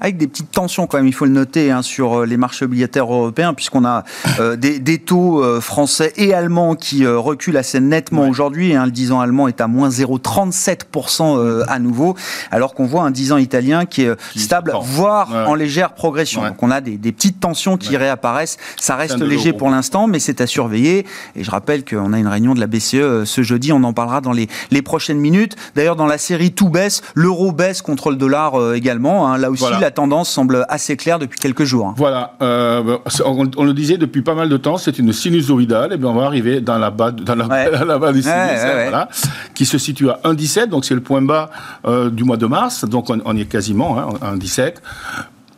Avec 0.00 0.16
des 0.16 0.26
petites 0.26 0.50
tensions 0.50 0.86
quand 0.86 0.96
même, 0.98 1.06
il 1.06 1.14
faut 1.14 1.24
le 1.24 1.30
noter, 1.30 1.70
hein, 1.70 1.82
sur 1.82 2.20
euh, 2.20 2.26
les 2.26 2.36
marchés 2.36 2.64
obligataires 2.64 3.04
européens, 3.12 3.54
puisqu'on 3.54 3.84
a 3.84 4.02
euh, 4.40 4.56
des, 4.56 4.78
des 4.80 4.98
taux 4.98 5.42
euh, 5.42 5.60
français 5.60 6.12
et 6.16 6.34
allemands 6.34 6.74
qui 6.74 7.04
euh, 7.04 7.18
reculent 7.18 7.56
assez 7.56 7.78
nettement 7.80 8.22
Ouais. 8.22 8.28
aujourd'hui. 8.28 8.74
hein. 8.74 8.86
le 8.86 8.90
10 8.90 9.12
ans 9.12 9.20
allemand 9.20 9.46
est 9.48 9.60
à 9.60 9.66
moins 9.68 9.88
0,37% 9.90 11.38
euh, 11.38 11.64
à 11.68 11.78
nouveau, 11.78 12.16
alors 12.50 12.74
qu'on 12.74 12.86
voit 12.86 13.02
un 13.02 13.10
10 13.10 13.32
ans 13.32 13.36
italien 13.36 13.84
qui 13.86 14.02
est 14.02 14.08
euh, 14.08 14.16
Qui 14.32 14.40
stable, 14.40 14.72
voire 14.82 15.30
Ouais. 15.30 15.44
en 15.46 15.54
légère 15.54 15.92
progression. 15.94 16.42
Ouais. 16.42 16.48
Donc 16.48 16.62
on 16.62 16.70
a 16.70 16.80
des, 16.80 16.96
des 16.96 17.12
petites 17.12 17.40
tensions 17.40 17.76
qui 17.76 17.96
réapparaissent. 17.96 18.56
Ça 18.76 18.96
reste 18.96 19.20
léger 19.20 19.52
pour 19.52 19.70
l'instant, 19.70 20.06
mais 20.06 20.18
c'est 20.18 20.40
à 20.40 20.46
surveiller. 20.46 21.06
Et 21.36 21.44
je 21.44 21.50
rappelle 21.50 21.84
qu'on 21.84 22.12
a 22.12 22.18
une 22.18 22.26
réunion 22.28 22.54
de 22.54 22.60
la 22.60 22.66
BCE 22.66 23.24
ce 23.24 23.42
jeudi, 23.42 23.72
on 23.72 23.82
en 23.84 23.92
parlera 23.92 24.20
dans 24.20 24.32
les, 24.32 24.48
les 24.70 24.82
prochaines 24.82 25.18
minutes. 25.18 25.56
D'ailleurs, 25.76 25.96
dans 25.96 26.06
la 26.06 26.18
série 26.18 26.52
Tout 26.52 26.68
baisse, 26.68 27.02
l'euro 27.14 27.52
baisse 27.52 27.80
contre 27.82 28.10
le 28.10 28.16
dollar 28.16 28.74
également. 28.74 29.28
hein. 29.28 29.38
Là 29.38 29.50
aussi, 29.50 29.60
Voilà. 29.62 29.83
La 29.84 29.90
tendance 29.90 30.28
semble 30.30 30.64
assez 30.68 30.96
claire 30.96 31.18
depuis 31.18 31.38
quelques 31.38 31.64
jours. 31.64 31.94
Voilà, 31.96 32.34
euh, 32.42 32.98
c'est- 33.06 33.22
on, 33.24 33.48
on 33.56 33.64
le 33.64 33.72
disait 33.74 33.96
depuis 33.98 34.22
pas 34.22 34.34
mal 34.34 34.48
de 34.48 34.56
temps, 34.56 34.76
c'est 34.78 34.98
une 34.98 35.12
sinusoïdale, 35.12 35.92
et 35.92 35.96
bien 35.96 36.08
on 36.08 36.14
va 36.14 36.24
arriver 36.24 36.60
dans 36.60 36.78
la 36.78 36.90
bas, 36.90 37.10
dans 37.12 37.34
la, 37.34 37.46
Ouais. 37.46 37.70
dans 37.78 37.84
la 37.84 37.98
bas 37.98 38.12
du 38.12 38.22
sinus, 38.22 38.34
Ouais, 38.34 38.64
ouais, 38.64 38.74
ouais. 38.74 38.82
voilà, 38.88 39.08
qui 39.54 39.64
se 39.66 39.78
situe 39.78 40.08
à 40.10 40.18
1,17, 40.24 40.68
donc 40.70 40.84
c'est 40.84 40.94
le 40.94 41.00
point 41.02 41.22
bas 41.22 41.50
euh, 41.86 42.10
du 42.10 42.24
mois 42.24 42.36
de 42.36 42.46
mars, 42.46 42.84
donc 42.84 43.10
on, 43.10 43.20
on 43.24 43.36
y 43.36 43.42
est 43.42 43.46
quasiment, 43.46 43.98
hein, 43.98 44.08
à 44.20 44.32
1,17. 44.34 44.74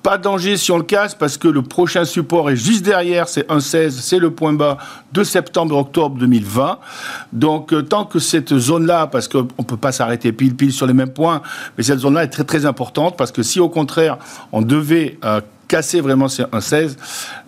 Pas 0.06 0.18
de 0.18 0.22
danger 0.22 0.56
si 0.56 0.70
on 0.70 0.76
le 0.76 0.84
casse 0.84 1.16
parce 1.16 1.36
que 1.36 1.48
le 1.48 1.62
prochain 1.62 2.04
support 2.04 2.48
est 2.48 2.54
juste 2.54 2.84
derrière, 2.84 3.26
c'est 3.26 3.50
1,16, 3.50 3.90
c'est 3.90 4.20
le 4.20 4.30
point 4.30 4.52
bas 4.52 4.78
de 5.12 5.24
septembre-octobre 5.24 6.16
2020. 6.16 6.78
Donc 7.32 7.72
euh, 7.72 7.82
tant 7.82 8.04
que 8.04 8.20
cette 8.20 8.56
zone-là, 8.56 9.08
parce 9.08 9.26
qu'on 9.26 9.48
ne 9.58 9.64
peut 9.64 9.76
pas 9.76 9.90
s'arrêter 9.90 10.30
pile-pile 10.30 10.72
sur 10.72 10.86
les 10.86 10.92
mêmes 10.92 11.12
points, 11.12 11.42
mais 11.76 11.82
cette 11.82 11.98
zone-là 11.98 12.22
est 12.22 12.28
très 12.28 12.44
très 12.44 12.66
importante 12.66 13.16
parce 13.16 13.32
que 13.32 13.42
si 13.42 13.58
au 13.58 13.68
contraire 13.68 14.18
on 14.52 14.62
devait 14.62 15.18
euh, 15.24 15.40
casser 15.68 16.00
vraiment 16.00 16.28
ces 16.28 16.42
1,16, 16.44 16.96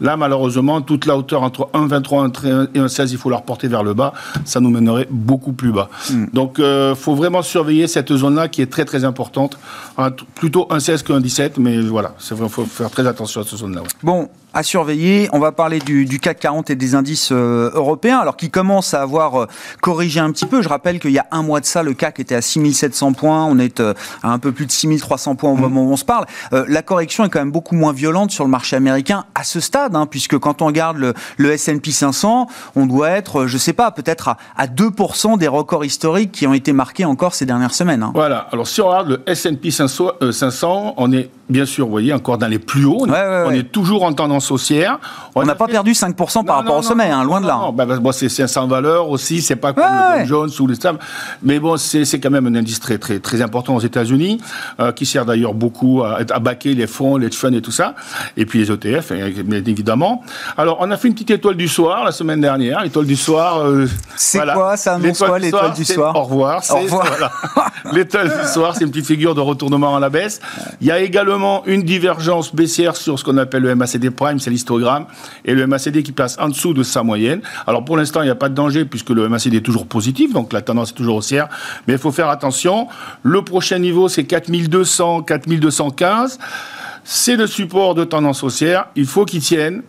là 0.01 0.17
malheureusement 0.17 0.81
toute 0.81 1.07
la 1.07 1.17
hauteur 1.17 1.43
entre 1.43 1.69
1,23 1.75 2.31
1,31 2.33 2.69
et 2.75 2.79
1,16, 2.81 3.09
il 3.13 3.19
faut 3.19 3.31
la 3.31 3.37
reporter 3.39 3.69
vers 3.69 3.83
le 3.83 3.95
bas, 3.95 4.13
ça 4.45 4.61
nous 4.61 4.71
mènerait 4.71 5.07
beaucoup 5.11 5.53
plus 5.53 5.73
bas. 5.73 5.89
Donc 6.33 6.57
il 6.59 6.95
faut 6.97 7.15
vraiment 7.15 7.43
surveiller 7.43 7.87
cette 7.87 8.15
zone-là 8.15 8.49
qui 8.49 8.63
est 8.63 8.67
très 8.71 8.85
très 8.85 9.05
importante, 9.05 9.59
Hein, 10.01 10.13
t- 10.13 10.25
plutôt 10.37 10.67
1,16 10.71 11.03
que 11.03 11.13
1,17, 11.13 11.53
mais 11.59 11.81
voilà, 11.81 12.15
il 12.31 12.49
faut 12.49 12.65
faire 12.65 12.91
très 12.91 13.07
attention 13.07 13.41
à 13.41 13.45
cette 13.45 13.59
zone-là. 13.59 13.81
ouais. 13.83 13.89
Bon, 14.03 14.29
à 14.55 14.63
surveiller. 14.63 15.29
On 15.33 15.39
va 15.39 15.53
parler 15.53 15.79
du, 15.79 16.07
CAC 16.19 16.41
40 16.41 16.71
et 16.71 16.77
des 16.77 16.95
indices 16.95 17.31
euh, 17.33 17.71
européens, 17.75 18.19
alors 18.19 18.37
qui 18.37 18.51
commencent 18.51 18.95
à 18.95 19.03
avoir 19.03 19.43
euh, 19.43 19.47
corrigé 19.81 20.21
un 20.21 20.31
petit 20.33 20.47
peu. 20.47 20.63
Je 20.63 20.69
rappelle 20.69 21.01
qu'il 21.01 21.13
y 21.13 21.19
a 21.19 21.27
un 21.31 21.43
mois 21.43 21.61
de 21.61 21.67
ça, 21.67 21.83
le 21.83 21.95
CAC 21.95 22.21
était 22.21 22.35
à 22.35 22.43
6700 22.43 23.13
points. 23.13 23.45
On 23.45 23.59
est 23.59 23.81
euh, 23.81 23.95
à 24.23 24.31
un 24.31 24.39
peu 24.39 24.53
plus 24.53 24.67
de 24.67 24.73
6300 24.73 25.37
points 25.37 25.51
au 25.51 25.57
mmh. 25.57 25.61
moment 25.61 25.83
où 25.85 25.93
on 25.93 25.97
se 25.97 26.05
parle. 26.05 26.27
la 26.53 26.83
correction 26.83 27.25
est 27.25 27.29
quand 27.29 27.39
même 27.39 27.51
beaucoup 27.51 27.75
moins 27.75 27.93
violente 27.93 28.31
sur 28.31 28.45
le 28.45 28.51
marché 28.51 28.77
américain 28.77 29.25
à 29.35 29.45
ce 29.45 29.61
stade, 29.61 29.95
hein, 29.95 30.07
puisque 30.07 30.39
quand 30.39 30.63
on 30.63 30.67
regarde 30.67 30.97
le, 30.97 31.15
le 31.37 31.53
S&P 31.53 31.91
500, 31.91 32.47
on 32.77 32.87
doit 32.87 33.11
être, 33.11 33.47
je 33.47 33.59
sais 33.59 33.73
pas, 33.73 33.91
peut-être 33.91 34.29
à, 34.29 34.67
2% 34.67 35.39
des 35.39 35.49
records 35.49 35.85
historiques 35.85 36.33
qui 36.33 36.47
ont 36.47 36.55
été 36.55 36.73
marqués 36.73 37.05
encore 37.05 37.35
ces 37.35 37.47
dernières 37.47 37.75
semaines. 37.75 38.03
Hein. 38.03 38.13
Voilà. 38.15 38.49
Alors 38.53 38.67
si 38.67 38.81
on 38.81 38.89
regarde 38.89 39.09
le 39.09 39.23
S&P 39.27 39.71
500, 39.71 40.95
on 40.97 41.13
est 41.13 41.31
bien 41.49 41.67
sûr, 41.67 41.87
vous 41.87 41.91
voyez, 41.91 42.13
encore 42.13 42.39
dans 42.39 42.47
les 42.47 42.59
plus 42.59 42.85
hauts. 42.85 43.07
On, 43.09 43.51
est, 43.51 43.71
toujours 43.73 44.03
en 44.03 44.13
tendance 44.13 44.38
haussière. 44.51 44.99
On 45.35 45.45
n'a 45.45 45.55
pas 45.55 45.67
perdu 45.67 45.93
5% 45.93 46.45
par 46.45 46.57
rapport 46.57 46.79
au 46.79 46.83
sommet, 46.83 47.11
hein, 47.11 47.25
loin 47.25 47.41
de 47.41 47.47
là. 47.47 47.71
Bah, 47.73 47.87
bah, 47.87 48.11
c'est 48.13 48.29
sans 48.29 48.67
valeur 48.67 49.09
aussi, 49.09 49.43
c'est 49.43 49.57
pas 49.57 49.73
comme 49.73 49.85
le 49.85 50.21
Dow 50.23 50.27
Jones 50.27 50.51
ou 50.61 50.67
les 50.67 50.75
stable. 50.75 50.99
Mais 51.43 51.59
bon, 51.59 51.77
c'est 51.77 52.21
quand 52.21 52.31
même 52.31 52.47
un 52.47 52.55
indice 52.55 52.81
très, 52.81 52.99
très, 52.99 53.19
très 53.19 53.43
important 53.43 53.77
aux 53.77 53.81
États-Unis, 53.81 54.41
euh, 54.81 54.93
qui 54.93 55.07
sert 55.07 55.25
d'ailleurs 55.25 55.55
beaucoup 55.55 56.03
à, 56.03 56.19
à 56.31 56.39
baquer 56.39 56.75
les 56.75 56.87
fonds, 56.87 57.17
les 57.17 57.31
funds 57.31 57.53
et 57.53 57.63
tout 57.63 57.73
ça. 57.73 57.95
Et 58.37 58.47
puis 58.47 58.61
les 58.61 58.73
ETF, 58.73 59.13
hein, 59.13 59.31
évidemment. 59.67 60.23
Alors, 60.57 60.79
on 60.81 60.91
a 60.91 60.97
fait 60.97 61.09
une 61.09 61.15
petite 61.15 61.31
étoile 61.31 61.57
du 61.57 61.69
soir 61.69 62.05
la 62.05 62.13
semaine 62.13 62.41
dernière. 62.41 62.83
L'étoile 62.83 63.07
du 63.07 63.17
soir. 63.17 63.61
Euh, 63.61 63.87
c'est 64.17 64.41
quoi 64.53 64.77
Ça 64.77 64.95
annonce 64.95 65.19
quoi 65.19 65.39
l'étoile 65.39 65.73
du 65.75 65.85
soir 65.85 66.15
Au 66.17 66.25
revoir. 66.25 66.63
Au 66.71 66.77
revoir. 66.77 67.07
l'étoile 67.93 68.29
du 68.29 68.49
soir, 68.49 68.75
c'est 68.77 68.85
une 68.85 68.91
petite 68.91 69.07
figure 69.07 69.35
de 69.35 69.41
retournement 69.41 69.97
à 69.97 70.01
la 70.01 70.11
baisse. 70.11 70.41
Il 70.81 70.87
y 70.87 70.91
a 70.91 71.01
également 71.01 71.63
une 71.67 71.83
divergence 71.83 72.55
baissière 72.55 72.97
sur 72.97 73.19
ce 73.19 73.25
qu'on 73.25 73.37
appelle 73.37 73.63
le 73.63 73.75
MACD 73.75 74.11
c'est 74.39 74.51
l'histogramme, 74.51 75.07
et 75.45 75.55
le 75.55 75.67
MACD 75.67 76.03
qui 76.03 76.13
passe 76.13 76.37
en 76.39 76.49
dessous 76.49 76.75
de 76.75 76.83
sa 76.83 77.03
moyenne. 77.03 77.41
Alors 77.67 77.85
pour 77.85 77.97
l'instant, 77.97 78.23
il 78.23 78.27
n'y 78.27 78.31
a 78.31 78.35
pas 78.35 78.49
de 78.49 78.55
danger 78.55 78.85
puisque 78.85 79.11
le 79.11 79.29
MACD 79.29 79.55
est 79.55 79.61
toujours 79.61 79.87
positif, 79.87 80.33
donc 80.33 80.53
la 80.53 80.61
tendance 80.61 80.91
est 80.91 80.95
toujours 80.95 81.17
haussière, 81.17 81.49
mais 81.87 81.95
il 81.95 81.99
faut 81.99 82.13
faire 82.13 82.29
attention. 82.29 82.89
Le 83.23 83.43
prochain 83.43 83.79
niveau, 83.79 84.09
c'est 84.09 84.25
4200, 84.25 85.23
4215. 85.23 86.39
C'est 87.05 87.37
le 87.37 87.47
support 87.47 87.95
de 87.95 88.05
tendance 88.05 88.43
haussière. 88.43 88.89
Il 88.95 89.07
faut 89.07 89.25
qu'il 89.25 89.41
tienne 89.41 89.83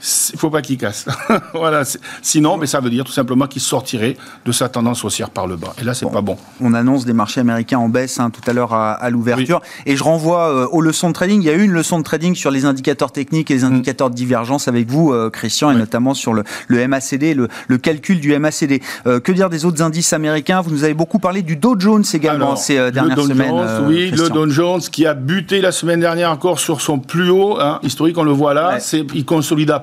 il 0.00 0.34
ne 0.34 0.38
faut 0.38 0.50
pas 0.50 0.62
qu'il 0.62 0.78
casse. 0.78 1.06
voilà. 1.54 1.82
Sinon, 2.22 2.56
mais 2.56 2.66
ça 2.66 2.80
veut 2.80 2.90
dire 2.90 3.04
tout 3.04 3.12
simplement 3.12 3.46
qu'il 3.48 3.62
sortirait 3.62 4.16
de 4.44 4.52
sa 4.52 4.68
tendance 4.68 5.04
haussière 5.04 5.30
par 5.30 5.46
le 5.48 5.56
bas. 5.56 5.74
Et 5.80 5.84
là, 5.84 5.92
c'est 5.92 6.08
pas 6.10 6.20
bon. 6.20 6.36
On 6.60 6.72
annonce 6.72 7.04
des 7.04 7.12
marchés 7.12 7.40
américains 7.40 7.78
en 7.78 7.88
baisse 7.88 8.20
hein, 8.20 8.30
tout 8.30 8.48
à 8.48 8.52
l'heure 8.52 8.72
à, 8.72 9.10
l'ouverture. 9.10 9.60
Et 9.86 9.96
je 9.96 10.04
renvoie 10.04 10.52
euh, 10.52 10.66
aux 10.70 10.80
leçons 10.80 11.08
de 11.08 11.14
trading. 11.14 11.40
Il 11.42 11.46
y 11.46 11.50
a 11.50 11.54
eu 11.54 11.64
une 11.64 11.72
leçon 11.72 11.98
de 11.98 12.04
trading 12.04 12.36
sur 12.36 12.50
les 12.50 12.64
indicateurs 12.64 13.10
techniques 13.10 13.50
et 13.50 13.54
les 13.54 13.62
mm. 13.62 13.72
indicateurs 13.72 14.10
de 14.10 14.14
divergence 14.14 14.68
avec 14.68 14.88
vous, 14.88 15.12
euh, 15.12 15.30
Christian, 15.30 15.72
et 15.72 15.76
notamment 15.76 16.14
sur 16.14 16.32
le, 16.32 16.44
le 16.68 16.86
MACD, 16.86 17.34
le, 17.34 17.78
calcul 17.78 18.20
du 18.20 18.38
MACD. 18.38 18.80
Euh, 19.06 19.18
que 19.18 19.32
dire 19.32 19.50
des 19.50 19.64
autres 19.64 19.82
indices 19.82 20.12
américains? 20.12 20.60
Vous 20.60 20.70
nous 20.70 20.84
avez 20.84 20.94
beaucoup 20.94 21.18
parlé 21.18 21.42
du 21.42 21.56
Dow 21.56 21.74
Jones 21.78 22.04
également 22.12 22.54
ces 22.54 22.74
dernières 22.92 23.16
le 23.16 23.22
Dow 23.22 23.28
semaines. 23.28 23.48
Jones, 23.48 23.86
oui, 23.88 24.10
le 24.10 24.28
Dow 24.28 24.48
Jones 24.48 24.80
qui 24.80 25.06
a 25.06 25.14
buté 25.14 25.60
la 25.60 25.72
semaine 25.72 26.00
dernière 26.00 26.30
encore 26.30 26.60
sur 26.60 26.80
son 26.80 26.98
plus 26.98 27.30
haut 27.30 27.58
hein, 27.60 27.80
historique. 27.82 28.16
On 28.18 28.22
le 28.22 28.30
voit 28.30 28.54
là. 28.54 28.78
C'est, 28.78 29.04
il 29.14 29.24
consolide 29.24 29.70
à 29.70 29.80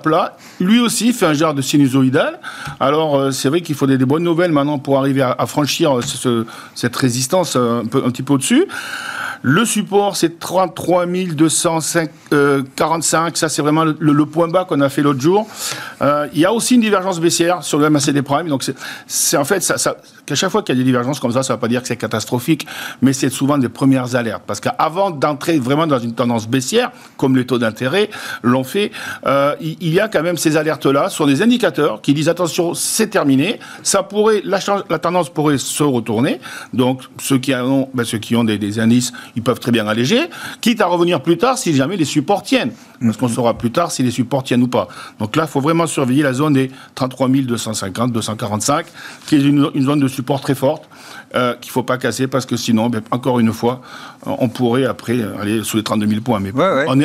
lui 0.59 0.79
aussi 0.79 1.13
fait 1.13 1.25
un 1.25 1.33
genre 1.33 1.53
de 1.53 1.61
sinusoïdal. 1.61 2.39
Alors, 2.79 3.17
euh, 3.17 3.31
c'est 3.31 3.49
vrai 3.49 3.61
qu'il 3.61 3.75
faut 3.75 3.87
des, 3.87 3.97
bonnes 3.97 4.23
nouvelles 4.23 4.51
maintenant 4.51 4.79
pour 4.79 4.97
arriver 4.97 5.21
à, 5.21 5.45
franchir 5.45 5.97
euh, 5.97 6.45
cette 6.75 6.95
résistance 6.95 7.55
euh, 7.55 7.81
un, 7.81 8.05
un 8.05 8.11
petit 8.11 8.23
peu 8.23 8.33
au-dessus. 8.33 8.65
Le 9.47 9.63
support, 9.63 10.17
c'est 10.17 10.39
33 10.39 11.05
245. 11.05 13.37
ça, 13.37 13.47
c'est 13.47 13.61
vraiment 13.61 13.85
le, 13.85 14.25
point 14.25 14.47
bas 14.47 14.65
qu'on 14.65 14.81
a 14.81 14.89
fait 14.89 15.03
l'autre 15.03 15.21
jour. 15.21 15.47
il 16.01 16.39
y 16.39 16.45
a 16.45 16.51
aussi 16.51 16.73
une 16.73 16.81
divergence 16.81 17.19
baissière 17.19 17.61
sur 17.61 17.77
le 17.77 17.91
MACD 17.91 18.23
Prime. 18.23 18.47
Donc, 18.47 18.63
c'est 19.05 19.37
en 19.37 19.45
fait, 19.45 19.61
ça, 19.61 19.77
ça 19.77 19.97
qu'à 20.25 20.35
chaque 20.35 20.49
fois 20.49 20.63
qu'il 20.63 20.75
y 20.75 20.77
a 20.77 20.79
des 20.79 20.85
divergences 20.85 21.19
comme 21.19 21.31
ça, 21.31 21.43
ça 21.43 21.53
ne 21.53 21.57
va 21.57 21.61
pas 21.61 21.67
dire 21.67 21.81
que 21.81 21.87
c'est 21.87 21.95
catastrophique, 21.95 22.65
mais 23.01 23.13
c'est 23.13 23.29
souvent 23.29 23.57
des 23.57 23.69
premières 23.69 24.15
alertes. 24.15 24.43
Parce 24.45 24.59
qu'avant 24.59 25.11
d'entrer 25.11 25.59
vraiment 25.59 25.87
dans 25.87 25.99
une 25.99 26.13
tendance 26.13 26.47
baissière, 26.47 26.91
comme 27.17 27.35
les 27.35 27.45
taux 27.45 27.59
d'intérêt 27.59 28.09
l'ont 28.43 28.63
fait, 28.63 28.91
il 29.61 29.93
y 29.93 29.99
a 29.99 30.07
quand 30.07 30.23
même 30.23 30.37
ces 30.37 30.57
alertes-là 30.57 31.09
sur 31.09 31.27
des 31.27 31.41
indicateurs 31.41 32.01
qui 32.01 32.13
disent 32.13 32.29
attention, 32.29 32.73
c'est 32.73 33.07
terminé, 33.07 33.59
ça 33.83 34.03
pourrait, 34.03 34.41
la, 34.43 34.59
tendance 34.99 35.29
pourrait 35.29 35.57
se 35.57 35.83
retourner. 35.83 36.39
Donc 36.73 37.03
ceux 37.19 37.37
qui 37.37 37.53
ont, 37.53 37.89
ben, 37.93 38.03
ceux 38.03 38.17
qui 38.17 38.35
ont 38.35 38.43
des, 38.43 38.79
indices, 38.79 39.13
ils 39.35 39.43
peuvent 39.43 39.59
très 39.59 39.71
bien 39.71 39.87
alléger, 39.87 40.21
quitte 40.61 40.81
à 40.81 40.87
revenir 40.87 41.21
plus 41.21 41.37
tard 41.37 41.57
si 41.57 41.73
jamais 41.73 41.97
les 41.97 42.05
supports 42.05 42.43
tiennent. 42.43 42.71
Parce 43.01 43.17
qu'on 43.17 43.27
saura 43.27 43.57
plus 43.57 43.71
tard 43.71 43.91
si 43.91 44.03
les 44.03 44.11
supports 44.11 44.43
tiennent 44.43 44.63
ou 44.63 44.67
pas. 44.67 44.87
Donc 45.19 45.35
là, 45.35 45.43
il 45.43 45.49
faut 45.49 45.61
vraiment 45.61 45.87
surveiller 45.87 46.23
la 46.23 46.33
zone 46.33 46.53
des 46.53 46.71
33 46.95 47.27
250, 47.29 48.11
245, 48.11 48.85
qui 49.27 49.35
est 49.35 49.41
une, 49.41 49.69
une 49.73 49.83
zone 49.83 49.99
de 49.99 50.07
support 50.07 50.41
très 50.41 50.55
forte. 50.55 50.83
Euh, 51.35 51.53
qu'il 51.55 51.69
ne 51.69 51.73
faut 51.73 51.83
pas 51.83 51.97
casser 51.97 52.27
parce 52.27 52.45
que 52.45 52.55
sinon, 52.55 52.87
ben, 52.87 53.01
encore 53.11 53.41
une 53.41 53.51
fois, 53.51 53.81
on 54.25 54.49
pourrait 54.49 54.85
après 54.85 55.17
aller 55.39 55.63
sous 55.63 55.77
les 55.77 55.83
32 55.83 56.07
000 56.07 56.21
points. 56.21 56.39
Mais 56.39 56.51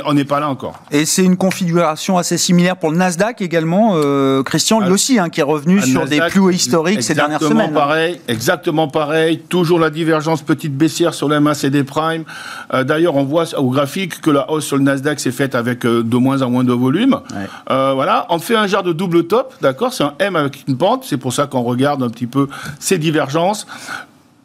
on 0.05 0.13
n'est 0.13 0.25
pas 0.25 0.41
là 0.41 0.49
encore. 0.49 0.81
Et 0.91 1.05
c'est 1.05 1.25
une 1.25 1.37
configuration 1.37 2.19
assez 2.19 2.39
similaire 2.39 2.77
pour 2.77 2.91
le 2.91 2.97
Nasdaq 2.97 3.43
également, 3.43 3.93
euh, 3.95 4.43
Christian, 4.43 4.81
lui 4.81 4.89
ah, 4.91 4.93
aussi, 4.93 5.19
hein, 5.19 5.29
qui 5.29 5.41
est 5.41 5.45
revenu 5.45 5.81
sur 5.83 6.07
des 6.07 6.21
plus 6.29 6.41
hauts 6.41 6.51
historiques 6.51 7.03
ces 7.03 7.15
dernières 7.15 7.41
semaines. 7.41 7.71
Hein. 7.71 7.75
Pareil, 7.75 8.21
exactement 8.29 8.89
pareil, 8.89 9.41
toujours 9.49 9.79
la 9.79 9.91
divergence 9.91 10.43
petite 10.43 10.77
baissière 10.77 11.15
sur 11.15 11.29
le 11.29 11.41
MACD 11.41 11.85
Prime. 11.85 12.25
Euh, 12.73 12.85
d'ailleurs, 12.85 13.17
on 13.17 13.25
voit 13.25 13.47
au 13.59 13.71
graphique 13.71 14.21
que 14.21 14.31
la 14.31 14.51
hausse 14.51 14.67
sur 14.67 14.77
le 14.77 14.83
Nasdaq 14.83 15.21
s'est 15.21 15.31
faite 15.31 15.55
avec 15.55 15.83
de 15.83 16.17
moins 16.17 16.43
en 16.43 16.51
moins 16.51 16.65
de 16.65 16.73
volume. 16.73 17.21
voilà, 17.69 18.27
on 18.31 18.39
fait 18.39 18.57
un 18.57 18.67
genre 18.67 18.83
de 18.83 18.93
double 18.93 19.27
top, 19.27 19.55
d'accord 19.61 19.93
C'est 19.93 20.05
un 20.05 20.15
M 20.19 20.37
avec 20.37 20.65
une 20.69 20.77
pente, 20.77 21.05
c'est 21.05 21.17
pour 21.17 21.33
ça 21.33 21.47
qu'on 21.47 21.63
regarde 21.63 22.03
un 22.03 22.09
petit 22.09 22.27
peu 22.27 22.49
ces 22.79 22.99
divergences. 22.99 23.67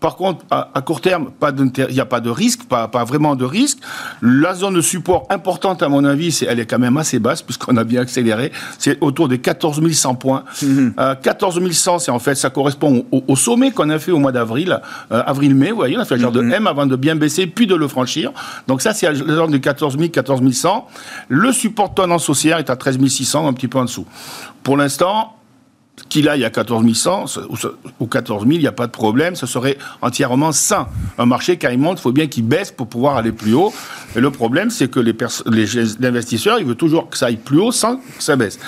Par 0.06 0.18
contre, 0.18 0.46
à, 0.52 0.82
court 0.82 1.02
terme, 1.02 1.32
il 1.42 1.94
n'y 1.96 2.00
a 2.00 2.06
pas 2.06 2.20
de 2.20 2.30
risque, 2.30 2.66
pas, 2.66 2.88
vraiment 3.06 3.36
de 3.36 3.44
risque. 3.44 3.80
La 4.22 4.54
zone 4.54 4.76
de 4.76 4.82
support 4.82 5.26
importante, 5.32 5.82
à 5.82 5.90
mon 5.90 6.06
avis, 6.06 6.46
elle 6.48 6.60
est 6.60 6.68
quand 6.68 6.78
même 6.78 6.96
assez 6.98 7.18
basse, 7.18 7.42
puisqu'on 7.42 7.76
a 7.76 7.84
bien 7.84 8.02
accéléré. 8.02 8.52
C'est 8.78 9.00
autour 9.02 9.28
des 9.28 9.40
14 9.40 9.82
100 9.92 10.14
points. 10.14 10.44
14 11.24 11.60
mhm. 11.60 11.72
100, 11.72 11.96
euh, 11.96 11.98
c'est 11.98 12.12
en 12.12 12.20
fait, 12.20 12.36
ça 12.36 12.52
correspond 12.52 13.04
au, 13.10 13.36
sommet 13.36 13.72
qu'on 13.72 13.90
a 13.90 13.98
fait 13.98 14.12
au 14.12 14.20
mois 14.20 14.32
d'avril, 14.32 14.80
euh, 15.12 15.24
avril-mai. 15.26 15.72
Vous 15.72 15.78
voyez, 15.78 15.98
on 15.98 16.02
a 16.02 16.06
fait 16.06 16.14
un 16.14 16.20
genre 16.20 16.32
de 16.32 16.42
mhm. 16.42 16.54
M 16.54 16.68
avant 16.68 16.86
de 16.86 16.96
bien 16.96 17.16
baisser, 17.16 17.48
puis 17.48 17.66
de 17.66 17.74
le 17.74 17.88
franchir. 17.88 18.32
Donc 18.68 18.84
ça, 18.84 18.94
c'est 18.94 19.12
la 19.12 19.16
zone 19.16 19.50
de 19.50 19.58
14 19.58 19.98
000, 19.98 20.10
14 20.10 20.52
100. 20.52 20.88
Le 21.30 21.52
support 21.52 21.96
tendance 21.96 22.30
haussière 22.30 22.60
est 22.60 22.70
à 22.70 22.76
13 22.76 23.04
600, 23.04 23.48
un 23.48 23.54
petit 23.54 23.68
peu 23.68 23.80
en 23.80 23.86
dessous. 23.86 24.06
Pour 24.62 24.78
l'instant, 24.78 25.36
qu'il 26.10 26.30
aille 26.30 26.44
à 26.44 26.50
14 26.50 26.94
100 26.94 27.26
ou 28.00 28.08
14 28.08 28.44
000, 28.44 28.54
il 28.54 28.60
n'y 28.60 28.68
a 28.68 28.72
pas 28.72 28.88
de 28.88 28.92
problème, 28.92 29.36
ce 29.36 29.46
serait 29.46 29.78
entièrement 30.02 30.52
sain. 30.52 30.88
Un 31.18 31.26
marché, 31.26 31.58
monte, 31.78 32.00
il 32.00 32.02
faut 32.02 32.12
bien 32.12 32.28
qu'il 32.28 32.46
baisse 32.46 32.72
pour 32.72 32.88
pouvoir 32.88 33.18
aller 33.18 33.32
plus 33.32 33.54
haut. 33.54 33.74
Et 34.16 34.20
le 34.20 34.30
problème, 34.30 34.70
c'est 34.70 34.90
que 34.90 35.00
les, 35.00 35.16
les 35.52 36.06
investisseurs, 36.06 36.60
ils 36.60 36.66
veulent 36.66 36.76
toujours 36.76 37.10
que 37.10 37.18
ça 37.18 37.28
aille 37.28 37.38
plus 37.38 37.60
haut 37.60 37.72
sans 37.72 37.98
que 37.98 38.02
ça 38.20 38.36
baisse. 38.36 38.60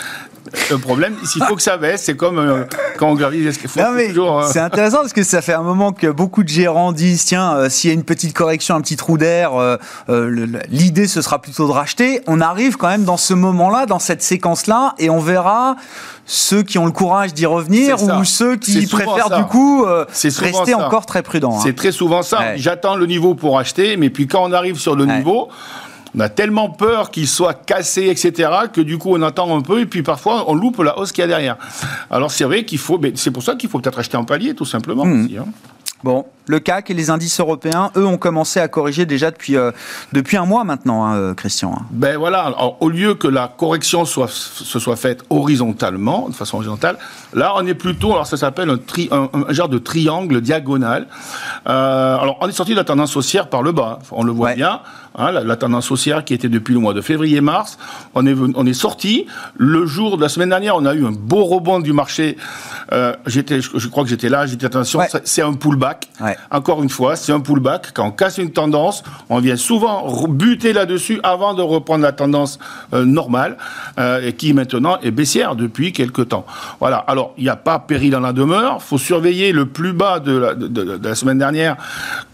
Le 0.69 0.77
problème, 0.77 1.15
s'il 1.23 1.43
faut 1.43 1.55
que 1.55 1.61
ça 1.61 1.77
baisse, 1.77 2.03
c'est 2.03 2.15
comme 2.15 2.37
euh, 2.39 2.63
quand 2.97 3.09
on 3.09 3.15
gravit 3.15 3.47
toujours. 4.07 4.41
Euh, 4.41 4.49
c'est 4.51 4.59
intéressant 4.59 4.97
parce 4.97 5.13
que 5.13 5.23
ça 5.23 5.41
fait 5.41 5.53
un 5.53 5.61
moment 5.61 5.91
que 5.91 6.07
beaucoup 6.07 6.43
de 6.43 6.49
gérants 6.49 6.91
disent 6.91 7.25
tiens, 7.25 7.55
euh, 7.55 7.69
s'il 7.69 7.89
y 7.89 7.91
a 7.91 7.93
une 7.93 8.03
petite 8.03 8.33
correction, 8.33 8.75
un 8.75 8.81
petit 8.81 8.95
trou 8.95 9.17
d'air, 9.17 9.51
l'idée 10.69 11.07
ce 11.07 11.21
sera 11.21 11.39
plutôt 11.39 11.67
de 11.67 11.71
racheter. 11.71 12.21
On 12.27 12.41
arrive 12.41 12.77
quand 12.77 12.87
même 12.87 13.05
dans 13.05 13.17
ce 13.17 13.33
moment-là, 13.33 13.85
dans 13.85 13.99
cette 13.99 14.21
séquence-là, 14.21 14.95
et 14.99 15.09
on 15.09 15.19
verra 15.19 15.75
ceux 16.25 16.63
qui 16.63 16.77
ont 16.77 16.85
le 16.85 16.91
courage 16.91 17.33
d'y 17.33 17.45
revenir 17.45 18.01
ou 18.03 18.23
ceux 18.25 18.57
qui 18.57 18.85
préfèrent 18.87 19.37
du 19.37 19.45
coup 19.45 19.85
rester 19.85 20.73
encore 20.73 21.05
très 21.05 21.23
prudents. 21.23 21.57
Hein. 21.57 21.61
C'est 21.63 21.75
très 21.75 21.91
souvent 21.91 22.21
ça. 22.21 22.55
J'attends 22.55 22.95
le 22.95 23.05
niveau 23.05 23.35
pour 23.35 23.59
acheter, 23.59 23.97
mais 23.97 24.09
puis 24.09 24.27
quand 24.27 24.43
on 24.43 24.51
arrive 24.51 24.77
sur 24.77 24.95
le 24.95 25.05
niveau 25.05 25.49
on 26.17 26.19
a 26.19 26.29
tellement 26.29 26.69
peur 26.69 27.11
qu'il 27.11 27.27
soit 27.27 27.53
cassé, 27.53 28.07
etc., 28.07 28.49
que 28.73 28.81
du 28.81 28.97
coup 28.97 29.15
on 29.15 29.21
attend 29.21 29.55
un 29.55 29.61
peu 29.61 29.81
et 29.81 29.85
puis 29.85 30.01
parfois 30.01 30.49
on 30.49 30.55
loupe 30.55 30.79
la 30.79 30.97
hausse 30.97 31.11
qu'il 31.11 31.21
y 31.21 31.25
a 31.25 31.27
derrière. 31.27 31.57
Alors 32.09 32.31
c'est 32.31 32.43
vrai 32.43 32.65
qu'il 32.65 32.79
faut, 32.79 32.99
c'est 33.13 33.31
pour 33.31 33.43
ça 33.43 33.55
qu'il 33.55 33.69
faut 33.69 33.79
peut-être 33.79 33.99
acheter 33.99 34.17
en 34.17 34.25
palier 34.25 34.55
tout 34.55 34.65
simplement. 34.65 35.03
Aussi, 35.03 35.37
hein. 35.37 35.45
Bon, 36.03 36.25
le 36.47 36.59
CAC 36.59 36.89
et 36.89 36.93
les 36.93 37.09
indices 37.09 37.39
européens, 37.39 37.91
eux, 37.97 38.05
ont 38.05 38.17
commencé 38.17 38.59
à 38.59 38.67
corriger 38.67 39.05
déjà 39.05 39.31
depuis, 39.31 39.57
euh, 39.57 39.71
depuis 40.13 40.37
un 40.37 40.45
mois 40.45 40.63
maintenant, 40.63 41.05
hein, 41.05 41.15
euh, 41.15 41.33
Christian. 41.33 41.73
Hein. 41.77 41.85
Ben 41.91 42.17
voilà, 42.17 42.53
au 42.79 42.89
lieu 42.89 43.15
que 43.15 43.27
la 43.27 43.47
correction 43.47 44.05
soit, 44.05 44.29
se 44.29 44.79
soit 44.79 44.95
faite 44.95 45.23
horizontalement, 45.29 46.29
de 46.29 46.33
façon 46.33 46.57
horizontale, 46.57 46.97
là, 47.33 47.53
on 47.55 47.67
est 47.67 47.73
plutôt, 47.73 48.13
alors 48.13 48.27
ça 48.27 48.37
s'appelle 48.37 48.69
un, 48.69 48.79
un, 49.11 49.53
genre 49.53 49.69
de 49.69 49.77
triangle 49.77 50.39
diagonal. 50.41 51.07
Euh, 51.67 52.17
alors, 52.17 52.37
on 52.41 52.47
est 52.47 52.53
sorti 52.53 52.71
de 52.71 52.77
la 52.77 52.85
tendance 52.85 53.15
haussière 53.17 53.49
par 53.49 53.61
le 53.61 53.73
bas, 53.73 53.99
on 54.11 54.23
le 54.23 54.31
voit 54.31 54.53
bien. 54.53 54.81
Hein, 55.19 55.31
la, 55.31 55.55
tendance 55.55 55.89
haussière 55.89 56.23
qui 56.23 56.35
était 56.35 56.47
depuis 56.47 56.75
le 56.75 56.79
mois 56.79 56.93
de 56.93 57.01
février-mars. 57.01 57.79
On 58.13 58.27
est, 58.27 58.35
on 58.53 58.65
est 58.67 58.73
sorti. 58.73 59.25
Le 59.55 59.87
jour 59.87 60.15
de 60.15 60.21
la 60.21 60.29
semaine 60.29 60.49
dernière, 60.49 60.75
on 60.75 60.85
a 60.85 60.93
eu 60.93 61.07
un 61.07 61.11
beau 61.11 61.43
rebond 61.43 61.79
du 61.79 61.91
marché. 61.91 62.37
j'étais, 63.25 63.59
je, 63.59 63.87
crois 63.87 64.03
que 64.03 64.11
j'étais 64.11 64.29
là, 64.29 64.45
j'étais 64.45 64.67
attention, 64.67 64.99
c'est 65.23 65.41
un 65.41 65.53
pullback 65.53 65.86
pullback. 65.95 66.37
Encore 66.51 66.83
une 66.83 66.89
fois, 66.89 67.15
c'est 67.15 67.31
un 67.31 67.39
pullback. 67.39 67.91
Quand 67.93 68.07
on 68.07 68.11
casse 68.11 68.37
une 68.37 68.51
tendance, 68.51 69.03
on 69.29 69.39
vient 69.39 69.55
souvent 69.55 70.27
buter 70.27 70.73
là-dessus 70.73 71.19
avant 71.23 71.53
de 71.53 71.61
reprendre 71.61 72.03
la 72.03 72.11
tendance 72.11 72.59
euh, 72.93 73.05
normale 73.05 73.57
euh, 73.99 74.25
et 74.25 74.33
qui 74.33 74.53
maintenant 74.53 74.99
est 75.01 75.11
baissière 75.11 75.55
depuis 75.55 75.91
quelques 75.93 76.29
temps. 76.29 76.45
Voilà. 76.79 76.97
Alors, 76.97 77.33
il 77.37 77.43
n'y 77.43 77.49
a 77.49 77.55
pas 77.55 77.79
péril 77.79 78.11
dans 78.11 78.19
la 78.19 78.33
demeure. 78.33 78.77
Il 78.79 78.83
faut 78.83 78.97
surveiller 78.97 79.51
le 79.51 79.65
plus 79.65 79.93
bas 79.93 80.19
de 80.19 80.37
la, 80.37 80.55
de 80.55 80.99
la 81.07 81.15
semaine 81.15 81.37
dernière 81.37 81.77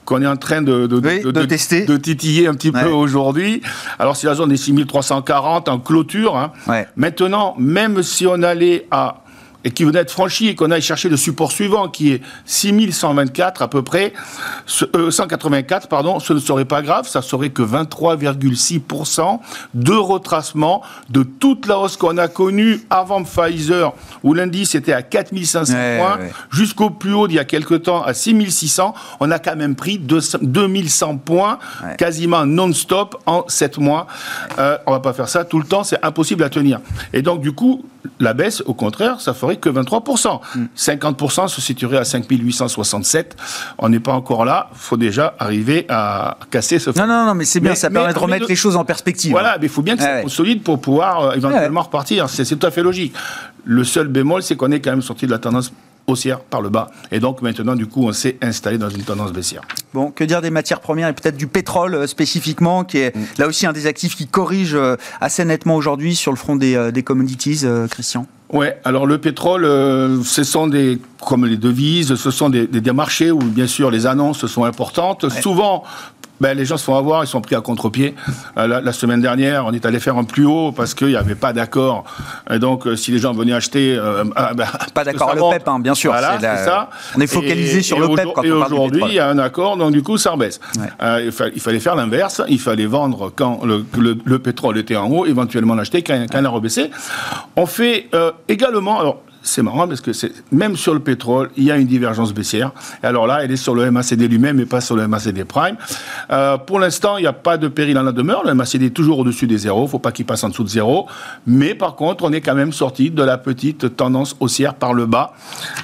qu'on 0.05 0.21
est 0.21 0.27
en 0.27 0.35
train 0.35 0.61
de, 0.61 0.85
de, 0.85 1.45
tester. 1.45 1.85
de 1.85 1.95
titiller 1.95 2.47
un 2.47 2.53
petit 2.53 2.71
peu 2.71 2.89
aujourd'hui. 2.89 3.61
Alors, 3.99 4.17
c'est 4.17 4.27
la 4.27 4.35
zone 4.35 4.49
des 4.49 4.57
6340 4.57 5.69
en 5.69 5.79
clôture. 5.79 6.35
Hein. 6.35 6.51
Maintenant, 6.97 7.55
même 7.57 8.03
si 8.03 8.27
on 8.27 8.41
allait 8.43 8.85
à 8.91 9.22
et 9.63 9.71
qui 9.71 9.83
venait 9.83 9.99
d'être 9.99 10.11
franchi 10.11 10.47
et 10.47 10.55
qu'on 10.55 10.71
aille 10.71 10.81
chercher 10.81 11.09
le 11.09 11.17
support 11.17 11.51
suivant 11.51 11.87
qui 11.87 12.11
est 12.11 12.21
6124 12.45 13.61
à 13.61 13.67
peu 13.67 13.81
près, 13.81 14.13
184 14.67 15.85
euh, 15.85 15.87
pardon, 15.87 16.19
ce 16.19 16.33
ne 16.33 16.39
serait 16.39 16.65
pas 16.65 16.81
grave, 16.81 17.07
ça 17.07 17.21
serait 17.21 17.49
que 17.49 17.61
23,6% 17.61 19.39
de 19.73 19.93
retracement 19.93 20.81
de 21.09 21.23
toute 21.23 21.67
la 21.67 21.79
hausse 21.79 21.97
qu'on 21.97 22.17
a 22.17 22.27
connue 22.27 22.81
avant 22.89 23.23
Pfizer 23.23 23.93
où 24.23 24.33
l'indice 24.33 24.75
était 24.75 24.93
à 24.93 25.01
4500 25.01 25.73
points 25.73 26.19
jusqu'au 26.51 26.89
plus 26.89 27.13
haut 27.13 27.27
d'il 27.27 27.35
y 27.35 27.39
a 27.39 27.45
quelques 27.45 27.83
temps 27.83 28.03
à 28.03 28.13
6600, 28.13 28.93
on 29.19 29.31
a 29.31 29.39
quand 29.39 29.55
même 29.55 29.75
pris 29.75 29.97
2100 29.97 31.17
points 31.17 31.59
quasiment 31.97 32.45
non-stop 32.45 33.21
en 33.25 33.45
7 33.47 33.77
mois. 33.77 34.07
Euh, 34.59 34.77
on 34.85 34.91
va 34.91 34.99
pas 34.99 35.13
faire 35.13 35.29
ça 35.29 35.45
tout 35.45 35.59
le 35.59 35.65
temps, 35.65 35.83
c'est 35.83 36.03
impossible 36.03 36.43
à 36.43 36.49
tenir. 36.49 36.79
Et 37.13 37.21
donc 37.21 37.41
du 37.41 37.51
coup, 37.51 37.85
la 38.19 38.33
baisse, 38.33 38.61
au 38.65 38.73
contraire, 38.73 39.21
ça 39.21 39.33
ferait 39.33 39.57
que 39.57 39.69
23%. 39.69 40.39
50% 40.77 41.47
se 41.47 41.61
situerait 41.61 41.97
à 41.97 42.03
5867. 42.03 43.35
On 43.77 43.89
n'est 43.89 43.99
pas 43.99 44.13
encore 44.13 44.45
là. 44.45 44.69
Il 44.73 44.77
faut 44.79 44.97
déjà 44.97 45.35
arriver 45.39 45.85
à 45.89 46.37
casser 46.51 46.79
ce... 46.79 46.89
Non, 46.91 47.07
non, 47.07 47.25
non, 47.25 47.33
mais 47.33 47.45
c'est 47.45 47.59
bien, 47.59 47.75
ça 47.75 47.89
permet 47.89 48.13
de 48.13 48.19
remettre 48.19 48.47
les 48.47 48.55
choses 48.55 48.75
en 48.75 48.85
perspective. 48.85 49.31
Voilà, 49.31 49.57
mais 49.59 49.67
il 49.67 49.69
faut 49.69 49.81
bien 49.81 49.95
que 49.95 50.03
ça 50.03 50.21
soit 50.21 50.29
solide 50.29 50.63
pour 50.63 50.79
pouvoir 50.79 51.21
euh, 51.21 51.33
éventuellement 51.33 51.81
repartir. 51.81 52.29
C'est 52.29 52.45
tout 52.45 52.65
à 52.65 52.71
fait 52.71 52.83
logique. 52.83 53.13
Le 53.65 53.83
seul 53.83 54.07
bémol, 54.07 54.43
c'est 54.43 54.55
qu'on 54.55 54.71
est 54.71 54.81
quand 54.81 54.91
même 54.91 55.01
sorti 55.01 55.25
de 55.25 55.31
la 55.31 55.39
tendance 55.39 55.71
haussière 56.07 56.39
par 56.39 56.61
le 56.61 56.69
bas. 56.69 56.91
Et 57.11 57.19
donc 57.19 57.41
maintenant, 57.41 57.75
du 57.75 57.87
coup, 57.87 58.07
on 58.07 58.13
s'est 58.13 58.37
installé 58.41 58.77
dans 58.77 58.89
une 58.89 59.03
tendance 59.03 59.31
baissière. 59.31 59.61
Bon, 59.93 60.11
que 60.11 60.23
dire 60.23 60.41
des 60.41 60.49
matières 60.49 60.79
premières 60.79 61.07
et 61.07 61.13
peut-être 61.13 61.37
du 61.37 61.47
pétrole 61.47 61.95
euh, 61.95 62.07
spécifiquement, 62.07 62.83
qui 62.83 62.97
est 62.97 63.15
mm. 63.15 63.21
là 63.37 63.47
aussi 63.47 63.65
un 63.65 63.73
des 63.73 63.87
actifs 63.87 64.15
qui 64.15 64.27
corrige 64.27 64.75
euh, 64.75 64.95
assez 65.21 65.45
nettement 65.45 65.75
aujourd'hui 65.75 66.15
sur 66.15 66.31
le 66.31 66.37
front 66.37 66.55
des, 66.55 66.75
euh, 66.75 66.91
des 66.91 67.03
commodities, 67.03 67.65
Christian? 67.89 68.27
Ouais, 68.51 68.79
alors 68.83 69.07
le 69.07 69.17
pétrole, 69.17 69.63
ce 70.23 70.43
sont 70.43 70.67
des, 70.67 70.99
comme 71.25 71.45
les 71.45 71.57
devises, 71.57 72.13
ce 72.13 72.29
sont 72.29 72.49
des, 72.49 72.67
des, 72.67 72.91
marchés 72.91 73.31
où 73.31 73.39
bien 73.39 73.65
sûr 73.65 73.89
les 73.89 74.05
annonces 74.05 74.45
sont 74.45 74.63
importantes. 74.63 75.27
Souvent, 75.41 75.83
ben, 76.41 76.57
les 76.57 76.65
gens 76.65 76.77
se 76.77 76.83
font 76.83 76.95
avoir, 76.95 77.23
ils 77.23 77.27
sont 77.27 77.41
pris 77.41 77.55
à 77.55 77.61
contre-pied. 77.61 78.15
Euh, 78.57 78.81
la, 78.81 78.91
semaine 78.93 79.21
dernière, 79.21 79.65
on 79.65 79.71
est 79.71 79.85
allé 79.85 79.99
faire 79.99 80.17
un 80.17 80.23
plus 80.23 80.45
haut 80.45 80.71
parce 80.71 80.93
qu'il 80.93 81.07
n'y 81.07 81.15
avait 81.15 81.35
pas 81.35 81.53
d'accord. 81.53 82.03
Et 82.49 82.59
donc, 82.59 82.85
euh, 82.85 82.95
si 82.95 83.11
les 83.11 83.19
gens 83.19 83.33
venaient 83.33 83.53
acheter... 83.53 83.95
Euh, 83.95 84.23
ah, 84.35 84.53
ben, 84.53 84.65
pas 84.93 85.03
d'accord, 85.03 85.35
le 85.35 85.57
PEP, 85.57 85.67
hein, 85.67 85.79
bien 85.79 85.95
sûr. 85.95 86.11
Voilà, 86.11 86.37
c'est 86.39 86.65
ça. 86.65 86.89
On 87.15 87.21
est 87.21 87.27
focalisé 87.27 87.81
sur 87.81 87.99
le 87.99 88.09
PEP 88.15 88.27
quand 88.35 88.43
Et 88.43 88.51
aujourd'hui, 88.51 89.03
il 89.07 89.13
y 89.13 89.19
a 89.19 89.29
un 89.29 89.37
accord, 89.37 89.77
donc 89.77 89.91
du 89.91 90.03
coup, 90.03 90.17
ça 90.17 90.31
rebaisse. 90.31 90.59
il, 90.75 91.31
fallait 91.31 91.79
faire 91.79 91.95
l'inverse. 91.95 92.41
Il 92.47 92.59
fallait 92.59 92.87
vendre 92.87 93.31
quand 93.35 93.61
le, 93.63 94.37
pétrole 94.39 94.77
était 94.77 94.95
en 94.95 95.09
haut, 95.09 95.25
éventuellement 95.25 95.75
l'acheter 95.75 96.01
quand, 96.01 96.25
quand 96.29 96.39
il 96.39 96.45
a 96.45 96.49
rebaissé. 96.49 96.91
On 97.55 97.65
fait 97.65 98.09
également... 98.47 98.99
Alors, 98.99 99.21
c'est 99.43 99.61
marrant 99.61 99.87
parce 99.87 100.01
que 100.01 100.13
c'est 100.13 100.31
même 100.51 100.77
sur 100.77 100.93
le 100.93 101.01
pétrole, 101.01 101.51
il 101.57 101.65
y 101.65 101.71
a 101.71 101.77
une 101.77 101.87
divergence 101.87 102.33
baissière. 102.33 102.71
Et 103.03 103.05
alors 103.05 103.27
là, 103.27 103.43
elle 103.43 103.51
est 103.51 103.57
sur 103.57 103.75
le 103.75 103.91
MACD 103.91 104.21
lui-même 104.21 104.59
et 104.61 104.65
pas 104.65 104.79
sur 104.79 104.95
le 104.95 105.05
MACD 105.07 105.43
Prime. 105.43 105.75
Euh, 106.31 106.57
pour 106.57 106.79
l'instant, 106.79 107.17
il 107.17 107.21
n'y 107.21 107.27
a 107.27 107.33
pas 107.33 107.57
de 107.57 107.67
péril 107.67 107.95
dans 107.95 108.03
la 108.03 108.13
demeure. 108.13 108.43
Le 108.45 108.53
MACD 108.53 108.83
est 108.83 108.89
toujours 108.91 109.19
au-dessus 109.19 109.45
des 109.45 109.57
zéros. 109.57 109.81
Il 109.81 109.85
ne 109.85 109.89
faut 109.89 109.99
pas 109.99 110.13
qu'il 110.13 110.25
passe 110.25 110.43
en 110.45 110.49
dessous 110.49 110.63
de 110.63 110.69
zéro. 110.69 111.07
Mais 111.45 111.75
par 111.75 111.95
contre, 111.95 112.23
on 112.23 112.31
est 112.31 112.39
quand 112.39 112.55
même 112.55 112.71
sorti 112.71 113.11
de 113.11 113.21
la 113.21 113.37
petite 113.37 113.97
tendance 113.97 114.35
haussière 114.39 114.75
par 114.75 114.93
le 114.93 115.05
bas. 115.05 115.33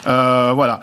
Euh, 0.08 0.54
voilà. 0.56 0.80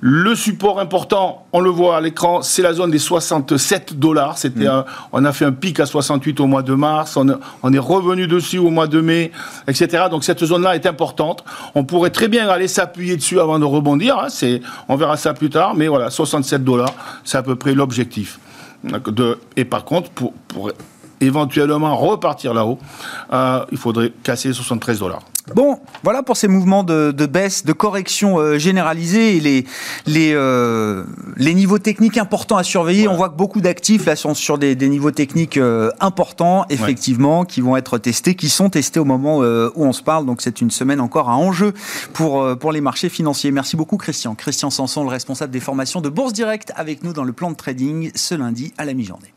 Le 0.00 0.34
support 0.34 0.80
important, 0.80 1.46
on 1.52 1.60
le 1.60 1.70
voit 1.70 1.96
à 1.96 2.00
l'écran, 2.00 2.42
c'est 2.42 2.62
la 2.62 2.72
zone 2.72 2.90
des 2.90 2.98
67 2.98 3.98
dollars. 3.98 4.38
C'était, 4.38 4.66
mm. 4.66 4.84
on 5.12 5.24
a 5.24 5.32
fait 5.32 5.44
un 5.44 5.52
pic 5.52 5.78
à 5.78 5.86
68 5.86 6.40
au 6.40 6.46
mois 6.46 6.62
de 6.62 6.74
mars. 6.74 7.16
On, 7.16 7.26
on 7.62 7.72
est 7.72 7.78
revenu 7.78 8.26
dessus 8.26 8.58
au 8.58 8.70
mois 8.70 8.88
de 8.88 9.00
mai, 9.00 9.30
etc. 9.68 10.04
Donc 10.10 10.24
cette 10.24 10.44
zone-là 10.44 10.74
est 10.74 10.86
importante. 10.86 11.44
On 11.76 11.84
pourrait 11.84 12.07
très 12.10 12.28
bien 12.28 12.48
aller 12.48 12.68
s'appuyer 12.68 13.16
dessus 13.16 13.40
avant 13.40 13.58
de 13.58 13.64
rebondir. 13.64 14.18
Hein, 14.18 14.28
on 14.88 14.96
verra 14.96 15.16
ça 15.16 15.34
plus 15.34 15.50
tard, 15.50 15.74
mais 15.74 15.88
voilà, 15.88 16.10
67 16.10 16.64
dollars, 16.64 16.94
c'est 17.24 17.38
à 17.38 17.42
peu 17.42 17.56
près 17.56 17.74
l'objectif. 17.74 18.38
Et 19.56 19.64
par 19.64 19.84
contre, 19.84 20.10
pour, 20.10 20.32
pour 20.32 20.70
éventuellement 21.20 21.96
repartir 21.96 22.54
là-haut, 22.54 22.78
euh, 23.32 23.64
il 23.72 23.78
faudrait 23.78 24.12
casser 24.22 24.52
73 24.52 24.98
dollars. 25.00 25.22
Bon, 25.54 25.78
voilà 26.02 26.22
pour 26.22 26.36
ces 26.36 26.48
mouvements 26.48 26.84
de, 26.84 27.26
baisse, 27.26 27.64
de 27.64 27.72
correction 27.72 28.38
euh, 28.38 28.58
généralisée 28.58 29.36
et 29.36 29.40
les, 29.40 29.66
les, 30.06 30.32
euh, 30.34 31.04
les 31.36 31.54
niveaux 31.54 31.78
techniques 31.78 32.18
importants 32.18 32.56
à 32.56 32.62
surveiller. 32.62 33.08
On 33.08 33.16
voit 33.16 33.28
que 33.28 33.36
beaucoup 33.36 33.60
d'actifs 33.60 34.06
là 34.06 34.16
sont 34.16 34.34
sur 34.34 34.58
des, 34.58 34.76
niveaux 34.76 35.10
techniques 35.10 35.58
importants, 36.00 36.64
effectivement, 36.70 37.44
qui 37.44 37.60
vont 37.60 37.76
être 37.76 37.98
testés, 37.98 38.34
qui 38.34 38.48
sont 38.48 38.70
testés 38.70 39.00
au 39.00 39.04
moment 39.04 39.38
où 39.38 39.84
on 39.84 39.92
se 39.92 40.02
parle. 40.02 40.26
Donc 40.26 40.40
c'est 40.42 40.60
une 40.60 40.70
semaine 40.70 41.00
encore 41.00 41.28
à 41.28 41.36
enjeu 41.36 41.72
pour, 42.12 42.56
pour 42.58 42.72
les 42.72 42.80
marchés 42.80 43.08
financiers. 43.08 43.50
Merci 43.50 43.76
beaucoup 43.76 43.96
Christian. 43.96 44.34
Christian 44.34 44.70
Sanson, 44.70 45.02
le 45.02 45.10
responsable 45.10 45.52
des 45.52 45.60
formations 45.60 46.00
de 46.00 46.08
Bourse 46.08 46.32
Direct, 46.32 46.72
avec 46.76 47.02
nous 47.02 47.12
dans 47.12 47.24
le 47.24 47.32
plan 47.32 47.50
de 47.50 47.56
trading 47.56 48.10
ce 48.14 48.34
lundi 48.34 48.72
à 48.78 48.84
la 48.84 48.94
mi-journée. 48.94 49.34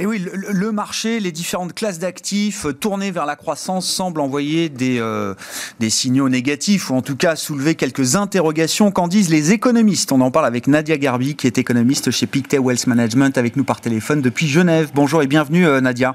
Et 0.00 0.06
oui, 0.06 0.24
le, 0.32 0.70
marché, 0.70 1.18
les 1.18 1.32
différentes 1.32 1.74
classes 1.74 1.98
d'actifs 1.98 2.66
euh, 2.66 2.72
tournées 2.72 3.10
vers 3.10 3.26
la 3.26 3.34
croissance 3.34 3.84
semblent 3.84 4.20
envoyer 4.20 4.68
des, 4.68 5.00
euh, 5.00 5.34
des 5.80 5.90
signaux 5.90 6.28
négatifs, 6.28 6.90
ou 6.90 6.94
en 6.94 7.02
tout 7.02 7.16
cas 7.16 7.34
soulever 7.34 7.74
quelques 7.74 8.14
interrogations. 8.14 8.92
Qu'en 8.92 9.08
disent 9.08 9.28
les 9.28 9.50
économistes? 9.50 10.12
On 10.12 10.20
en 10.20 10.30
parle 10.30 10.46
avec 10.46 10.68
Nadia 10.68 10.96
Garbi, 10.98 11.34
qui 11.34 11.48
est 11.48 11.58
économiste 11.58 12.12
chez 12.12 12.28
Pictet 12.28 12.58
Wealth 12.58 12.86
Management, 12.86 13.36
avec 13.36 13.56
nous 13.56 13.64
par 13.64 13.80
téléphone 13.80 14.22
depuis 14.22 14.46
Genève. 14.46 14.90
Bonjour 14.94 15.20
et 15.20 15.26
bienvenue 15.26 15.66
euh, 15.66 15.80
Nadia. 15.80 16.14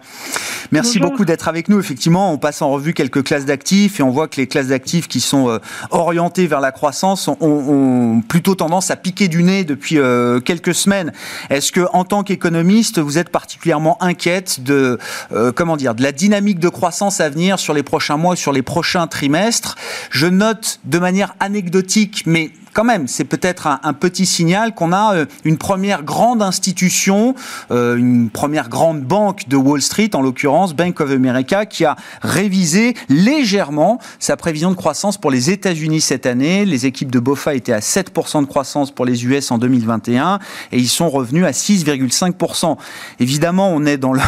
Merci 0.72 1.00
beaucoup 1.00 1.26
d'être 1.26 1.50
avec 1.50 1.68
nous. 1.68 1.78
Effectivement, 1.78 2.32
on 2.32 2.38
passe 2.38 2.62
en 2.62 2.72
revue 2.72 2.94
quelques 2.94 3.24
classes 3.24 3.46
d'actifs 3.46 4.00
et 4.00 4.04
on 4.04 4.12
voit 4.12 4.30
que 4.30 4.38
les 4.38 4.48
classes 4.48 4.68
d'actifs 4.68 5.10
qui 5.10 5.20
sont 5.20 5.60
orientées 5.92 6.48
vers 6.48 6.62
la 6.62 6.72
croissance 6.72 7.28
ont, 7.28 7.38
ont, 7.42 8.22
plutôt 8.22 8.56
tendance 8.56 8.90
à 8.90 8.96
piquer 8.96 9.28
du 9.28 9.44
nez 9.44 9.66
depuis 9.66 10.00
quelques 10.46 10.74
semaines. 10.74 11.12
Est-ce 11.52 11.72
que, 11.72 11.82
en 11.92 12.06
tant 12.06 12.24
qu'économiste, 12.24 12.98
vous 12.98 13.20
êtes 13.20 13.30
particulièrement 13.30 13.73
inquiète 14.00 14.62
de, 14.62 15.00
euh, 15.32 15.52
comment 15.52 15.78
dire, 15.78 15.96
de 15.96 16.04
la 16.04 16.12
dynamique 16.12 16.60
de 16.60 16.70
croissance 16.70 17.20
à 17.20 17.30
venir 17.30 17.60
sur 17.60 17.74
les 17.74 17.84
prochains 17.84 18.18
mois, 18.18 18.36
sur 18.36 18.52
les 18.52 18.62
prochains 18.62 19.08
trimestres. 19.08 19.76
Je 20.10 20.28
note 20.28 20.80
de 20.86 21.00
manière 21.00 21.36
anecdotique, 21.40 22.24
mais 22.26 22.52
quand 22.74 22.84
même, 22.84 23.08
c'est 23.08 23.24
peut-être 23.24 23.68
un, 23.68 23.94
petit 23.94 24.26
signal 24.26 24.74
qu'on 24.74 24.92
a 24.92 25.16
euh, 25.16 25.26
une 25.46 25.58
première 25.58 26.04
grande 26.04 26.42
institution, 26.42 27.36
euh, 27.72 27.96
une 27.96 28.30
première 28.30 28.70
grande 28.70 29.02
banque 29.02 29.48
de 29.48 29.56
Wall 29.56 29.82
Street, 29.82 30.10
en 30.14 30.22
l'occurrence 30.22 30.74
Bank 30.74 31.00
of 31.00 31.12
America, 31.12 31.66
qui 31.66 31.86
a 31.86 31.96
révisé 32.22 32.96
légèrement 33.10 34.00
sa 34.20 34.36
prévision 34.36 34.72
de 34.72 34.76
croissance 34.76 35.18
pour 35.18 35.32
les 35.32 35.52
États-Unis 35.52 36.02
cette 36.02 36.26
année. 36.26 36.66
Les 36.66 36.86
équipes 36.86 37.12
de 37.12 37.20
BOFA 37.20 37.56
étaient 37.56 37.74
à 37.74 37.80
7% 37.80 38.42
de 38.42 38.48
croissance 38.48 38.92
pour 38.92 39.06
les 39.06 39.26
US 39.26 39.52
en 39.52 39.58
2021 39.58 40.40
et 40.72 40.78
ils 40.78 40.90
sont 40.90 41.10
revenus 41.10 41.46
à 41.46 41.52
6,5%. 41.52 42.78
Évidemment, 43.20 43.70
on 43.70 43.86
est 43.86 43.98
dans 43.98 44.14
le, 44.14 44.22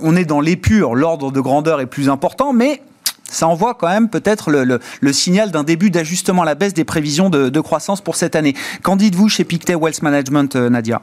on 0.00 0.16
est 0.16 0.24
dans 0.24 0.40
l'épure, 0.40 0.94
l'ordre 0.94 1.32
de 1.32 1.40
grandeur 1.40 1.80
est 1.80 1.86
plus 1.86 2.08
important, 2.08 2.52
mais 2.52 2.82
ça 3.30 3.48
envoie 3.48 3.74
quand 3.74 3.88
même 3.88 4.08
peut-être 4.08 4.50
le, 4.50 5.12
signal 5.12 5.50
d'un 5.50 5.64
début 5.64 5.90
d'ajustement 5.90 6.42
à 6.42 6.44
la 6.44 6.54
baisse 6.54 6.74
des 6.74 6.84
prévisions 6.84 7.30
de, 7.30 7.60
croissance 7.60 8.00
pour 8.00 8.16
cette 8.16 8.36
année. 8.36 8.54
Qu'en 8.82 8.96
dites-vous 8.96 9.28
chez 9.28 9.44
Pictet 9.44 9.74
Wealth 9.74 10.02
Management, 10.02 10.56
euh, 10.56 10.70
Nadia? 10.70 11.02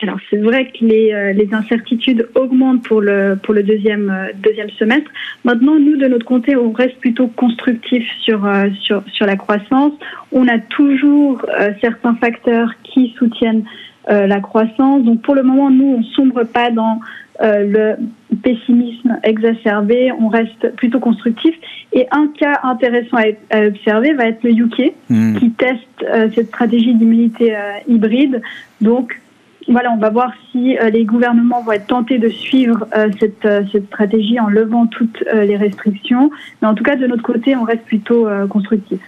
Alors 0.00 0.18
c'est 0.30 0.38
vrai 0.38 0.70
que 0.70 0.84
euh, 0.84 1.32
les, 1.32 1.48
incertitudes 1.52 2.28
augmentent 2.36 2.84
pour 2.84 3.00
le 3.00 3.10
euh, 3.10 3.62
deuxième 3.62 4.30
semestre. 4.78 5.10
Maintenant, 5.44 5.78
nous 5.78 5.96
de 5.96 6.06
notre 6.06 6.24
côté, 6.24 6.54
on 6.54 6.70
reste 6.70 6.98
plutôt 6.98 7.26
constructif 7.26 8.04
sur 8.22 8.48
sur 8.80 9.02
sur 9.12 9.26
la 9.26 9.36
croissance. 9.36 9.92
On 10.30 10.46
a 10.46 10.58
toujours 10.58 11.44
certains 11.80 12.14
facteurs 12.14 12.70
qui 12.84 13.14
soutiennent 13.18 13.64
la 14.08 14.40
croissance. 14.40 15.02
Donc 15.02 15.22
pour 15.22 15.34
le 15.34 15.42
moment, 15.42 15.68
nous 15.68 15.96
on 15.98 16.02
sombre 16.14 16.44
pas 16.44 16.70
dans 16.70 17.00
euh, 17.40 17.96
le 17.98 18.36
pessimisme 18.42 19.18
exacerbé, 19.22 20.12
on 20.12 20.28
reste 20.28 20.74
plutôt 20.76 20.98
constructif. 20.98 21.54
Et 21.92 22.06
un 22.10 22.28
cas 22.38 22.60
intéressant 22.64 23.16
à, 23.50 23.66
observer 23.66 24.12
va 24.14 24.24
être 24.26 24.42
le 24.42 24.50
UK, 24.50 24.92
hmm. 25.08 25.36
qui 25.36 25.50
teste 25.52 25.80
euh, 26.02 26.28
cette 26.34 26.48
stratégie 26.48 26.94
d'immunité 26.94 27.54
euh, 27.54 27.72
hybride. 27.86 28.42
Donc, 28.80 29.20
voilà, 29.68 29.92
on 29.92 29.98
va 29.98 30.08
voir 30.08 30.32
si 30.50 30.78
les 30.92 31.04
gouvernements 31.04 31.62
vont 31.62 31.72
être 31.72 31.88
tentés 31.88 32.16
de 32.16 32.30
suivre 32.30 32.86
cette, 33.20 33.46
cette, 33.70 33.84
stratégie 33.88 34.40
en 34.40 34.48
levant 34.48 34.86
toutes 34.86 35.22
les 35.30 35.58
restrictions. 35.58 36.30
Mais 36.62 36.68
en 36.68 36.74
tout 36.74 36.82
cas, 36.82 36.96
de 36.96 37.06
notre 37.06 37.22
côté, 37.22 37.54
on 37.54 37.64
reste 37.64 37.84
plutôt 37.84 38.26
constructif. 38.48 38.98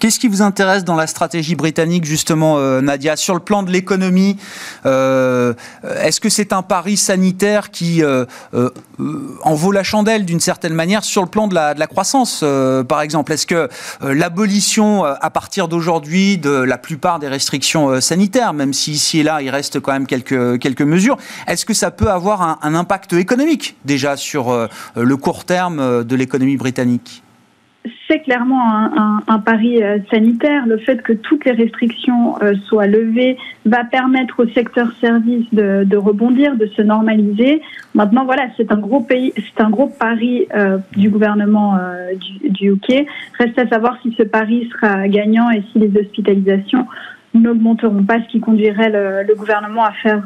Qu'est-ce 0.00 0.18
qui 0.18 0.28
vous 0.28 0.40
intéresse 0.40 0.82
dans 0.82 0.96
la 0.96 1.06
stratégie 1.06 1.54
britannique, 1.54 2.06
justement, 2.06 2.56
euh, 2.56 2.80
Nadia 2.80 3.16
Sur 3.16 3.34
le 3.34 3.40
plan 3.40 3.62
de 3.62 3.70
l'économie, 3.70 4.38
euh, 4.86 5.52
est-ce 6.02 6.22
que 6.22 6.30
c'est 6.30 6.54
un 6.54 6.62
pari 6.62 6.96
sanitaire 6.96 7.70
qui 7.70 8.02
euh, 8.02 8.24
en 9.42 9.54
vaut 9.54 9.72
la 9.72 9.82
chandelle 9.82 10.24
d'une 10.24 10.40
certaine 10.40 10.72
manière 10.72 11.04
sur 11.04 11.20
le 11.20 11.28
plan 11.28 11.48
de 11.48 11.54
la, 11.54 11.74
croissance, 11.86 12.42
par 12.88 13.02
exemple? 13.02 13.30
Est-ce 13.32 13.46
que 13.46 13.68
l'abolition, 14.00 15.04
à 15.04 15.28
partir 15.28 15.68
d'aujourd'hui, 15.68 16.38
de 16.38 16.50
la 16.50 16.78
plupart 16.78 17.18
des 17.18 17.28
restrictions 17.28 18.00
sanitaires, 18.00 18.54
même 18.54 18.72
si 18.72 18.92
ici 18.92 19.18
et 19.18 19.22
là, 19.22 19.42
il 19.42 19.50
reste 19.50 19.80
quand 19.80 19.92
même 19.92 20.06
quelques, 20.06 20.58
quelques 20.60 20.80
mesures, 20.80 21.18
est-ce 21.46 21.66
que 21.66 21.74
ça 21.74 21.90
peut 21.90 22.10
avoir 22.10 22.40
un, 22.40 22.58
un 22.62 22.74
impact 22.74 23.12
économique, 23.12 23.76
déjà, 23.84 24.16
sur 24.16 24.68
le 24.96 25.16
court 25.18 25.44
terme 25.44 26.04
de 26.04 26.16
l'économie 26.16 26.56
britannique? 26.56 27.22
C'est 28.06 28.20
clairement 28.20 29.22
un, 29.26 29.38
pari 29.38 29.82
euh, 29.82 29.98
sanitaire. 30.10 30.66
Le 30.66 30.78
fait 30.78 31.02
que 31.02 31.12
toutes 31.12 31.44
les 31.44 31.52
restrictions 31.52 32.40
euh, 32.42 32.54
soient 32.66 32.86
levées 32.86 33.38
va 33.64 33.84
permettre 33.84 34.44
au 34.44 34.48
secteur 34.48 34.92
service 35.00 35.46
de, 35.52 35.96
rebondir, 35.96 36.56
de 36.56 36.66
se 36.66 36.82
normaliser. 36.82 37.62
Maintenant, 37.94 38.24
voilà, 38.24 38.48
c'est 38.56 38.70
un 38.70 38.76
gros 38.76 39.00
pays, 39.00 39.32
c'est 39.36 39.62
un 39.62 39.70
gros 39.70 39.86
pari 39.86 40.46
euh, 40.54 40.78
du 40.96 41.08
gouvernement 41.08 41.78
du, 42.42 42.72
UK. 42.72 43.06
Reste 43.38 43.58
à 43.58 43.68
savoir 43.68 43.98
si 44.02 44.14
ce 44.16 44.24
pari 44.24 44.68
sera 44.72 45.08
gagnant 45.08 45.50
et 45.50 45.62
si 45.72 45.78
les 45.78 45.98
hospitalisations 45.98 46.86
n'augmenteront 47.32 48.02
pas, 48.02 48.20
ce 48.22 48.28
qui 48.28 48.40
conduirait 48.40 48.90
le, 48.90 49.22
le 49.26 49.34
gouvernement 49.34 49.84
à 49.84 49.92
faire 49.92 50.22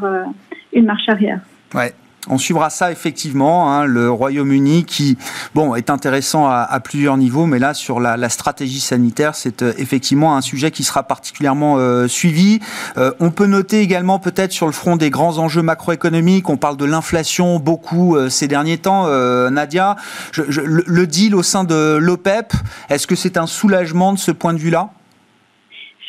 une 0.72 0.86
marche 0.86 1.08
arrière. 1.08 1.40
Ouais. 1.74 1.92
On 2.28 2.38
suivra 2.38 2.70
ça 2.70 2.90
effectivement, 2.90 3.70
hein, 3.70 3.84
le 3.84 4.10
Royaume-Uni 4.10 4.84
qui, 4.84 5.18
bon, 5.54 5.74
est 5.74 5.90
intéressant 5.90 6.48
à, 6.48 6.80
plusieurs 6.82 7.16
niveaux, 7.16 7.46
mais 7.46 7.58
là 7.58 7.74
sur 7.74 8.00
la, 8.00 8.28
stratégie 8.28 8.80
sanitaire, 8.80 9.34
c'est 9.34 9.62
euh, 9.62 9.72
effectivement 9.78 10.36
un 10.36 10.40
sujet 10.40 10.70
qui 10.70 10.82
sera 10.82 11.02
particulièrement 11.02 11.76
euh, 11.78 12.08
suivi. 12.08 12.60
Euh, 12.96 13.12
on 13.20 13.30
peut 13.30 13.46
noter 13.46 13.80
également 13.80 14.18
peut-être 14.18 14.52
sur 14.52 14.66
le 14.66 14.72
front 14.72 14.96
des 14.96 15.10
grands 15.10 15.38
enjeux 15.38 15.62
macroéconomiques, 15.62 16.48
on 16.48 16.56
parle 16.56 16.76
de 16.76 16.84
l'inflation 16.84 17.58
beaucoup 17.58 18.16
ces 18.28 18.48
derniers 18.48 18.78
temps. 18.78 19.06
Nadia, 19.50 19.96
le, 20.36 21.06
deal 21.06 21.34
au 21.34 21.42
sein 21.42 21.64
de 21.64 21.96
l'OPEP, 21.96 22.52
est-ce 22.88 23.06
que 23.06 23.14
c'est 23.14 23.36
un 23.36 23.46
soulagement 23.46 24.12
de 24.12 24.18
ce 24.18 24.30
point 24.30 24.52
de 24.52 24.58
vue-là? 24.58 24.90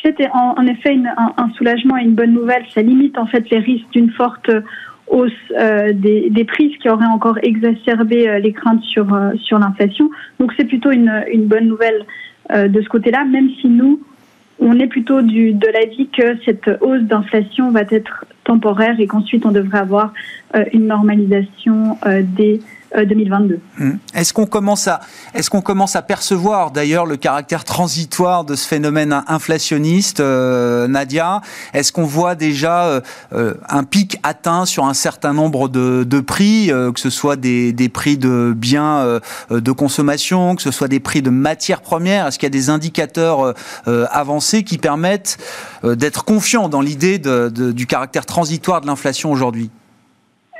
C'était 0.02 0.28
en, 0.32 0.66
effet 0.66 0.96
un, 1.16 1.50
soulagement 1.56 1.96
et 1.96 2.02
une 2.02 2.14
bonne 2.14 2.32
nouvelle. 2.32 2.64
Ça 2.74 2.82
limite 2.82 3.18
en 3.18 3.26
fait 3.26 3.48
les 3.50 3.58
risques 3.58 3.90
d'une 3.92 4.10
forte 4.12 4.50
hausse 5.08 5.32
euh, 5.58 5.92
des, 5.92 6.30
des, 6.30 6.46
qui 6.46 6.88
aurait 6.88 7.06
encore 7.06 7.38
exacerbé 7.42 8.28
euh, 8.28 8.38
les 8.38 8.52
craintes 8.52 8.82
sur, 8.82 9.12
euh, 9.14 9.32
sur 9.42 9.58
l'inflation. 9.58 10.10
Donc 10.40 10.52
c'est 10.56 10.64
plutôt 10.64 10.90
une, 10.90 11.24
une, 11.32 11.46
bonne 11.46 11.66
nouvelle 11.66 12.04
de 12.52 12.80
ce 12.80 12.88
côté-là, 12.88 13.24
même 13.24 13.50
si 13.60 13.68
nous, 13.68 14.00
on 14.60 14.78
est 14.78 14.86
plutôt 14.86 15.20
du, 15.20 15.52
de 15.52 15.66
l'avis 15.66 16.08
que 16.08 16.38
cette 16.44 16.70
hausse 16.80 17.02
d'inflation 17.02 17.72
va 17.72 17.80
être 17.90 18.24
temporaire 18.44 19.00
et 19.00 19.08
qu'ensuite 19.08 19.44
on 19.44 19.50
devrait 19.50 19.80
avoir 19.80 20.12
une 20.72 20.86
normalisation 20.86 21.98
des 22.36 22.60
2022. 22.94 23.54
Euh, 23.54 23.82
hum. 23.82 23.98
Est-ce 24.14 24.32
qu'on 24.32 24.46
commence 24.46 24.88
à 24.88 25.00
est-ce 25.34 25.50
qu'on 25.50 25.60
commence 25.60 25.96
à 25.96 26.02
percevoir 26.02 26.70
d'ailleurs 26.70 27.06
le 27.06 27.16
caractère 27.16 27.64
transitoire 27.64 28.44
de 28.44 28.54
ce 28.54 28.66
phénomène 28.66 29.22
inflationniste, 29.26 30.20
euh, 30.20 30.88
Nadia? 30.88 31.40
Est-ce 31.74 31.92
qu'on 31.92 32.04
voit 32.04 32.34
déjà 32.34 33.02
euh, 33.32 33.54
un 33.68 33.84
pic 33.84 34.18
atteint 34.22 34.64
sur 34.64 34.84
un 34.86 34.94
certain 34.94 35.32
nombre 35.32 35.68
de, 35.68 36.04
de 36.04 36.20
prix, 36.20 36.68
que 36.68 37.00
ce 37.00 37.10
soit 37.10 37.36
des, 37.36 37.72
des, 37.72 37.88
prix 37.88 38.16
de 38.16 38.54
biens 38.56 39.20
de 39.50 39.72
consommation, 39.72 40.56
que 40.56 40.62
ce 40.62 40.70
soit 40.70 40.88
des 40.88 41.00
prix 41.00 41.22
de 41.22 41.30
matières 41.30 41.80
premières? 41.80 42.26
Est-ce 42.26 42.38
qu'il 42.38 42.46
y 42.46 42.48
a 42.48 42.50
des 42.50 42.70
indicateurs 42.70 43.54
avancés 43.86 44.64
qui 44.64 44.78
permettent 44.78 45.38
d'être 45.84 46.24
confiant 46.24 46.68
dans 46.68 46.80
l'idée 46.80 47.18
du 47.18 47.86
caractère 47.86 48.26
transitoire 48.26 48.80
de 48.80 48.86
l'inflation 48.86 49.30
aujourd'hui? 49.30 49.70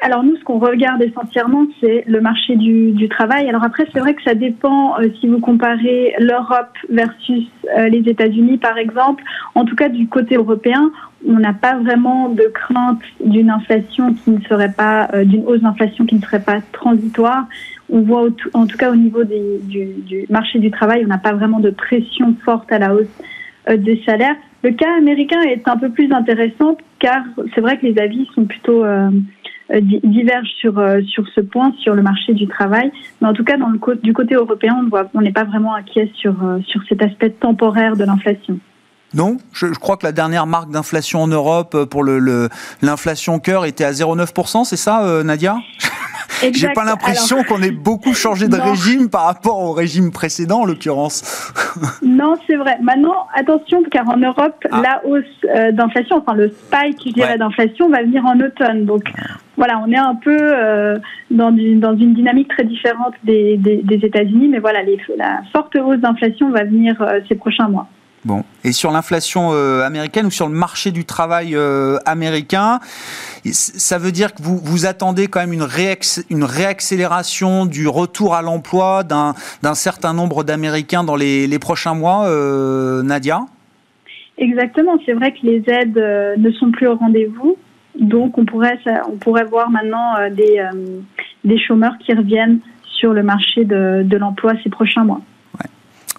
Alors 0.02 0.22
nous, 0.22 0.36
ce 0.36 0.44
qu'on 0.44 0.58
regarde 0.58 1.02
essentiellement, 1.02 1.66
c'est 1.80 2.04
le 2.06 2.20
marché 2.20 2.56
du, 2.56 3.08
travail. 3.08 3.48
Alors 3.48 3.64
après, 3.64 3.86
c'est 3.92 4.00
vrai 4.00 4.14
que 4.14 4.22
ça 4.22 4.34
dépend 4.34 4.98
euh, 4.98 5.08
si 5.20 5.26
vous 5.26 5.38
comparez 5.38 6.14
l'Europe 6.18 6.76
versus 6.90 7.46
euh, 7.78 7.88
les 7.88 8.00
États-Unis, 8.00 8.58
par 8.58 8.78
exemple. 8.78 9.22
En 9.54 9.64
tout 9.64 9.76
cas, 9.76 9.88
du 9.88 10.08
côté 10.08 10.34
européen, 10.34 10.90
on 11.26 11.38
n'a 11.38 11.52
pas 11.52 11.76
vraiment 11.78 12.28
de 12.28 12.44
crainte 12.52 13.00
d'une 13.24 13.48
inflation 13.48 14.12
qui 14.14 14.30
ne 14.32 14.40
serait 14.42 14.72
pas, 14.72 15.08
euh, 15.14 15.24
d'une 15.24 15.44
hausse 15.46 15.60
d'inflation 15.60 16.04
qui 16.04 16.16
ne 16.16 16.20
serait 16.20 16.42
pas 16.42 16.60
transitoire. 16.72 17.46
On 17.88 18.00
voit, 18.00 18.28
en 18.54 18.66
tout 18.66 18.76
cas 18.76 18.90
au 18.90 18.96
niveau 18.96 19.24
des, 19.24 19.60
du, 19.62 19.86
du, 20.02 20.26
marché 20.28 20.58
du 20.58 20.70
travail, 20.70 21.04
on 21.04 21.08
n'a 21.08 21.18
pas 21.18 21.32
vraiment 21.32 21.60
de 21.60 21.70
pression 21.70 22.34
forte 22.44 22.70
à 22.72 22.78
la 22.78 22.94
hausse 22.94 23.06
des 23.78 24.02
salaires. 24.04 24.36
Le 24.62 24.72
cas 24.72 24.96
américain 24.98 25.40
est 25.42 25.68
un 25.68 25.76
peu 25.76 25.90
plus 25.90 26.12
intéressant 26.12 26.76
car 26.98 27.22
c'est 27.54 27.60
vrai 27.60 27.78
que 27.78 27.86
les 27.86 27.98
avis 28.00 28.28
sont 28.34 28.44
plutôt 28.44 28.84
euh, 28.84 29.10
divergent 29.80 30.50
sur, 30.58 30.78
euh, 30.78 31.00
sur 31.02 31.26
ce 31.34 31.40
point, 31.40 31.72
sur 31.80 31.94
le 31.94 32.02
marché 32.02 32.34
du 32.34 32.46
travail. 32.46 32.90
Mais 33.20 33.28
en 33.28 33.32
tout 33.32 33.44
cas, 33.44 33.56
dans 33.56 33.68
le, 33.68 33.78
du 33.96 34.12
côté 34.12 34.34
européen, 34.34 34.88
on 35.14 35.20
n'est 35.20 35.32
pas 35.32 35.44
vraiment 35.44 35.74
inquiet 35.74 36.10
sur, 36.14 36.34
euh, 36.42 36.60
sur 36.66 36.82
cet 36.88 37.02
aspect 37.02 37.30
temporaire 37.30 37.96
de 37.96 38.04
l'inflation. 38.04 38.58
Non, 39.16 39.38
je, 39.52 39.66
crois 39.66 39.96
que 39.96 40.04
la 40.04 40.12
dernière 40.12 40.46
marque 40.46 40.70
d'inflation 40.70 41.22
en 41.22 41.26
Europe 41.26 41.84
pour 41.84 42.04
l'inflation 42.04 43.34
le, 43.34 43.40
cœur 43.40 43.64
était 43.64 43.84
à 43.84 43.92
0,9%, 43.92 44.64
c'est 44.64 44.76
ça, 44.76 45.22
Nadia? 45.24 45.56
J'ai 46.52 46.68
pas 46.68 46.84
l'impression 46.84 47.42
qu'on 47.44 47.62
ait 47.62 47.70
beaucoup 47.70 48.12
changé 48.14 48.48
de 48.48 48.56
régime 48.56 49.08
par 49.08 49.24
rapport 49.24 49.58
au 49.58 49.72
régime 49.72 50.10
précédent, 50.12 50.60
en 50.60 50.64
l'occurrence. 50.66 51.52
non, 52.02 52.34
c'est 52.46 52.56
vrai. 52.56 52.76
Maintenant, 52.82 53.26
attention, 53.34 53.82
car 53.90 54.08
en 54.08 54.18
Europe, 54.18 54.56
ah. 54.70 54.82
la 54.82 55.06
hausse 55.06 55.72
d'inflation, 55.72 56.16
enfin 56.16 56.34
le 56.34 56.50
spike, 56.50 57.00
je 57.06 57.12
dirais, 57.12 57.38
d'inflation 57.38 57.88
va 57.88 58.02
venir 58.02 58.24
en 58.26 58.38
automne. 58.40 58.84
Donc, 58.84 59.04
voilà, 59.56 59.80
on 59.84 59.90
est 59.90 59.98
un 59.98 60.14
peu 60.14 60.36
euh, 60.38 60.98
dans, 61.30 61.50
dans, 61.50 61.96
une 61.96 62.14
dynamique 62.14 62.48
très 62.48 62.64
différente 62.64 63.14
des, 63.24 63.56
des, 63.56 64.00
États-Unis, 64.02 64.48
mais 64.48 64.58
voilà, 64.58 64.82
les, 64.82 64.98
la 65.16 65.40
forte 65.52 65.74
hausse 65.76 65.98
d'inflation 65.98 66.50
va 66.50 66.64
venir 66.64 67.00
euh, 67.00 67.20
ces 67.28 67.34
prochains 67.34 67.68
mois. 67.68 67.88
Bon, 68.26 68.42
et 68.64 68.72
sur 68.72 68.90
l'inflation 68.90 69.52
euh, 69.52 69.82
américaine 69.82 70.26
ou 70.26 70.30
sur 70.32 70.48
le 70.48 70.54
marché 70.54 70.90
du 70.90 71.04
travail 71.04 71.56
américain, 72.04 72.80
ça 73.44 73.98
veut 73.98 74.10
dire 74.10 74.34
que 74.34 74.42
vous, 74.42 74.58
vous 74.58 74.84
attendez 74.84 75.28
quand 75.28 75.38
même 75.40 75.52
une, 75.52 75.66
une 76.30 76.44
réaccélération 76.44 77.66
du 77.66 77.86
retour 77.86 78.34
à 78.34 78.42
l'emploi 78.42 79.04
d'un 79.04 79.74
certain 79.74 80.12
nombre 80.12 80.42
d'Américains 80.42 81.04
dans 81.04 81.16
les, 81.16 81.46
les, 81.46 81.58
prochains 81.60 81.94
mois, 81.94 82.28
Nadia? 83.04 83.46
Exactement, 84.38 84.98
c'est 85.06 85.12
vrai 85.12 85.32
que 85.32 85.46
les 85.46 85.62
aides 85.68 86.36
ne 86.36 86.50
sont 86.50 86.72
plus 86.72 86.88
au 86.88 86.96
rendez-vous. 86.96 87.56
Donc 87.98 88.38
on 88.38 88.44
pourrait, 88.44 88.78
on 89.08 89.16
pourrait 89.16 89.44
voir 89.44 89.70
maintenant 89.70 90.16
euh, 90.18 90.30
des, 90.30 90.58
euh, 90.58 91.00
des 91.44 91.58
chômeurs 91.58 91.96
qui 91.98 92.12
reviennent 92.12 92.60
sur 92.84 93.12
le 93.12 93.22
marché 93.22 93.64
de, 93.64 94.02
de 94.04 94.16
l'emploi 94.16 94.52
ces 94.62 94.70
prochains 94.70 95.04
mois. 95.04 95.20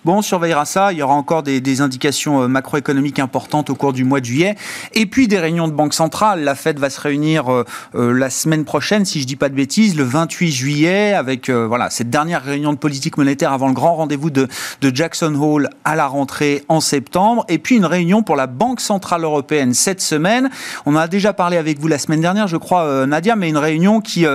Bon, 0.07 0.19
on 0.19 0.21
surveillera 0.21 0.63
ça. 0.63 0.93
Il 0.93 0.99
y 0.99 1.01
aura 1.01 1.15
encore 1.15 1.43
des, 1.43 1.81
indications 1.81 2.41
euh, 2.41 2.47
macroéconomiques 2.47 3.19
importantes 3.19 3.69
au 3.69 3.75
cours 3.75 3.91
du 3.91 4.05
mois 4.05 4.21
de 4.21 4.25
juillet. 4.25 4.55
Et 4.93 5.05
puis 5.05 5.27
des 5.27 5.37
réunions 5.37 5.67
de 5.67 5.73
banque 5.73 5.93
centrale. 5.93 6.45
La 6.45 6.55
Fed 6.55 6.79
va 6.79 6.89
se 6.89 7.01
réunir 7.01 7.51
euh, 7.51 7.65
euh, 7.93 8.13
la 8.13 8.29
semaine 8.29 8.63
prochaine, 8.63 9.03
si 9.03 9.19
je 9.19 9.27
dis 9.27 9.35
pas 9.35 9.49
de 9.49 9.53
bêtises, 9.53 9.97
le 9.97 10.05
28 10.05 10.49
juillet, 10.49 11.13
avec 11.13 11.49
voilà 11.49 11.89
cette 11.89 12.09
dernière 12.09 12.41
réunion 12.41 12.71
de 12.71 12.77
politique 12.77 13.17
monétaire 13.17 13.51
avant 13.51 13.67
le 13.67 13.73
grand 13.73 13.95
rendez-vous 13.95 14.29
de, 14.29 14.47
de 14.79 14.95
Jackson 14.95 15.35
Hole 15.35 15.69
à 15.83 15.97
la 15.97 16.07
rentrée 16.07 16.63
en 16.69 16.79
septembre. 16.79 17.43
Et 17.49 17.57
puis 17.57 17.75
une 17.75 17.83
réunion 17.83 18.23
pour 18.23 18.37
la 18.37 18.47
Banque 18.47 18.79
centrale 18.79 19.25
européenne 19.25 19.73
cette 19.73 19.99
semaine. 19.99 20.49
On 20.85 20.95
en 20.95 20.99
a 20.99 21.09
déjà 21.09 21.33
parlé 21.33 21.57
avec 21.57 21.81
vous 21.81 21.89
la 21.89 21.99
semaine 21.99 22.21
dernière, 22.21 22.47
je 22.47 22.55
crois, 22.55 23.05
Nadia, 23.05 23.35
mais 23.35 23.49
une 23.49 23.57
réunion 23.57 23.99
qui 23.99 24.25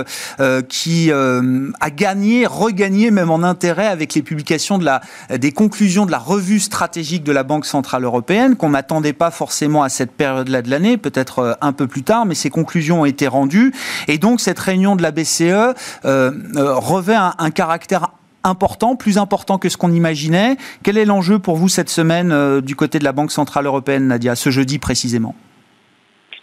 qui 0.69 1.11
a 1.11 1.89
gagné, 1.89 2.45
regagné 2.45 3.09
même 3.09 3.31
en 3.31 3.41
intérêt 3.41 3.87
avec 3.87 4.13
les 4.13 4.21
publications 4.21 4.77
de 4.77 4.85
la 4.85 5.01
des 5.35 5.51
conclusion 5.63 6.05
de 6.05 6.11
la 6.11 6.17
revue 6.17 6.59
stratégique 6.59 7.23
de 7.23 7.31
la 7.31 7.43
Banque 7.43 7.65
Centrale 7.65 8.03
Européenne, 8.03 8.57
qu'on 8.57 8.71
n'attendait 8.71 9.13
pas 9.13 9.31
forcément 9.31 9.81
à 9.81 9.87
cette 9.87 10.11
période-là 10.11 10.61
de 10.61 10.69
l'année, 10.69 10.97
peut-être 10.97 11.39
euh, 11.39 11.53
un 11.61 11.71
peu 11.71 11.87
plus 11.87 12.03
tard, 12.03 12.25
mais 12.25 12.35
ces 12.35 12.49
conclusions 12.49 13.03
ont 13.03 13.05
été 13.05 13.29
rendues. 13.29 13.71
Et 14.09 14.17
donc, 14.17 14.41
cette 14.41 14.59
réunion 14.59 14.97
de 14.97 15.01
la 15.01 15.11
BCE 15.11 15.41
euh, 15.41 15.73
euh, 16.03 16.33
revêt 16.75 17.15
un, 17.15 17.49
caractère 17.51 18.09
important, 18.43 18.97
plus 18.97 19.17
important 19.17 19.57
que 19.57 19.69
ce 19.69 19.77
qu'on 19.77 19.93
imaginait. 19.93 20.57
Quel 20.83 20.97
est 20.97 21.05
l'enjeu 21.05 21.39
pour 21.39 21.55
vous 21.55 21.69
cette 21.69 21.87
semaine 21.87 22.59
du 22.59 22.75
côté 22.75 22.99
de 22.99 23.05
la 23.05 23.13
Banque 23.13 23.31
Centrale 23.31 23.65
Européenne, 23.65 24.07
Nadia, 24.07 24.35
ce 24.35 24.49
jeudi 24.49 24.79
précisément? 24.79 25.33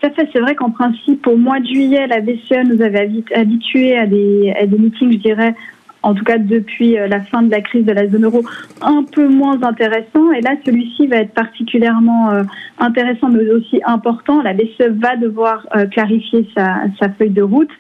Tout 0.01 0.07
à 0.07 0.11
fait. 0.13 0.31
C'est 0.33 0.41
vrai 0.41 0.55
qu'en 0.55 0.71
principe, 0.71 1.27
au 1.27 1.37
mois 1.37 1.61
de 1.61 1.67
juillet, 1.67 2.07
la 2.07 2.23
BCE 2.23 2.65
nous 2.65 2.81
avait 2.81 3.07
habitués 3.35 3.99
à 3.99 4.07
des 4.07 4.79
meetings, 4.79 5.13
je 5.13 5.19
dirais, 5.19 5.55
en 6.03 6.15
tout 6.15 6.25
cas 6.25 6.39
depuis 6.39 6.93
la 6.95 7.21
fin 7.21 7.43
de 7.43 7.51
la 7.51 7.61
crise 7.61 7.85
de 7.85 7.93
la 7.93 8.09
zone 8.09 8.25
euro, 8.25 8.43
un 8.81 9.05
peu 9.05 9.29
moins 9.29 9.63
intéressant. 9.63 10.33
Et 10.33 10.41
là, 10.41 10.53
celui-ci 10.65 11.07
va 11.07 11.17
être 11.17 11.35
particulièrement 11.35 12.31
intéressant, 12.79 13.29
mais 13.29 13.51
aussi 13.51 13.81
important. 13.85 14.43
La 14.43 14.55
BCE 14.55 14.93
va 14.93 15.17
devoir 15.17 15.67
clarifier 15.91 16.49
sa, 16.57 17.09
feuille 17.19 17.31
de 17.31 17.43
route 17.43 17.71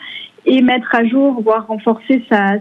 et 0.46 0.62
mettre 0.62 0.94
à 0.94 1.04
jour, 1.04 1.40
voire 1.42 1.66
renforcer 1.66 2.24
sa, 2.30 2.58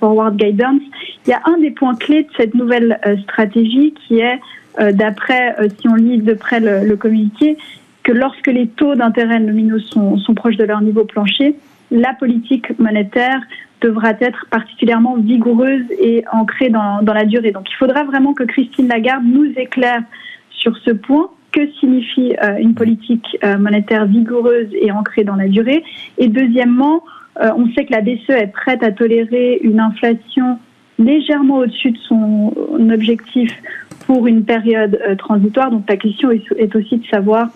forward 0.00 0.36
guidance. 0.36 0.82
Il 1.26 1.30
y 1.30 1.32
a 1.32 1.40
un 1.44 1.58
des 1.58 1.70
points 1.70 1.94
clés 1.94 2.24
de 2.24 2.28
cette 2.36 2.54
nouvelle 2.54 2.98
euh, 3.06 3.16
stratégie 3.22 3.94
qui 4.06 4.18
est, 4.18 4.40
euh, 4.80 4.92
d'après, 4.92 5.58
euh, 5.60 5.68
si 5.78 5.88
on 5.88 5.94
lit 5.94 6.18
de 6.18 6.34
près 6.34 6.60
le, 6.60 6.96
communiqué, 6.96 7.56
que 8.02 8.12
lorsque 8.12 8.48
les 8.48 8.66
taux 8.66 8.94
d'intérêt 8.94 9.40
nominaux 9.40 9.78
sont 9.78 10.34
proches 10.34 10.56
de 10.56 10.64
leur 10.64 10.82
niveau 10.82 11.04
plancher, 11.04 11.56
la 11.94 12.12
politique 12.12 12.76
monétaire 12.78 13.40
devra 13.80 14.12
être 14.20 14.46
particulièrement 14.50 15.16
vigoureuse 15.16 15.84
et 16.00 16.24
ancrée 16.32 16.68
dans, 16.68 17.00
la 17.00 17.24
durée. 17.24 17.52
Donc 17.52 17.70
il 17.70 17.76
faudra 17.76 18.02
vraiment 18.02 18.34
que 18.34 18.42
Christine 18.42 18.88
Lagarde 18.88 19.24
nous 19.24 19.52
éclaire 19.56 20.02
sur 20.50 20.76
ce 20.78 20.90
point 20.90 21.30
que 21.52 21.70
signifie 21.78 22.34
euh, 22.42 22.56
une 22.58 22.74
politique 22.74 23.38
euh, 23.44 23.58
monétaire 23.58 24.06
vigoureuse 24.06 24.68
et 24.72 24.90
ancrée 24.90 25.22
dans 25.22 25.36
la 25.36 25.46
durée? 25.46 25.84
Et 26.18 26.26
deuxièmement, 26.26 27.04
euh, 27.40 27.50
on 27.56 27.72
sait 27.74 27.84
que 27.84 27.92
la 27.92 28.00
BCE 28.00 28.30
est 28.30 28.52
prête 28.52 28.82
à 28.82 28.90
tolérer 28.90 29.60
une 29.62 29.78
inflation 29.78 30.58
légèrement 30.98 31.58
au-dessus 31.58 31.92
de 31.92 31.98
son 31.98 32.52
objectif 32.92 33.52
pour 34.06 34.26
une 34.26 34.44
période 34.44 35.00
transitoire. 35.18 35.70
Donc 35.70 35.84
la 35.88 35.96
question 35.96 36.30
est 36.32 36.76
aussi 36.76 36.98
de 36.98 37.06
savoir 37.06 37.48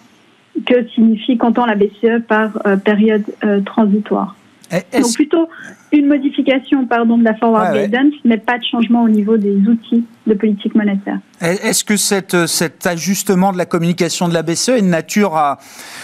que 0.66 0.88
signifie 0.94 1.36
qu'entend 1.36 1.66
la 1.66 1.74
BCE 1.74 2.22
par 2.26 2.50
période 2.84 3.24
transitoire. 3.64 4.36
Donc 4.70 5.14
plutôt 5.14 5.48
une 5.92 6.06
modification 6.06 6.86
pardon, 6.86 7.18
de 7.18 7.24
la 7.24 7.34
forward 7.34 7.74
guidance, 7.74 8.14
mais 8.24 8.36
pas 8.36 8.58
de 8.58 8.64
changement 8.64 9.02
au 9.02 9.08
niveau 9.08 9.36
des 9.36 9.56
outils 9.66 10.04
de 10.26 10.34
politique 10.34 10.74
monétaire. 10.74 11.18
Est-ce 11.40 11.84
que 11.84 11.96
cette, 11.96 12.46
cet 12.46 12.86
ajustement 12.86 13.52
de 13.52 13.58
la 13.58 13.66
communication 13.66 14.28
de 14.28 14.34
la 14.34 14.42
BCE 14.42 14.70
est 14.70 14.82
de 14.82 14.86
nature 14.86 15.36
à 15.36 15.58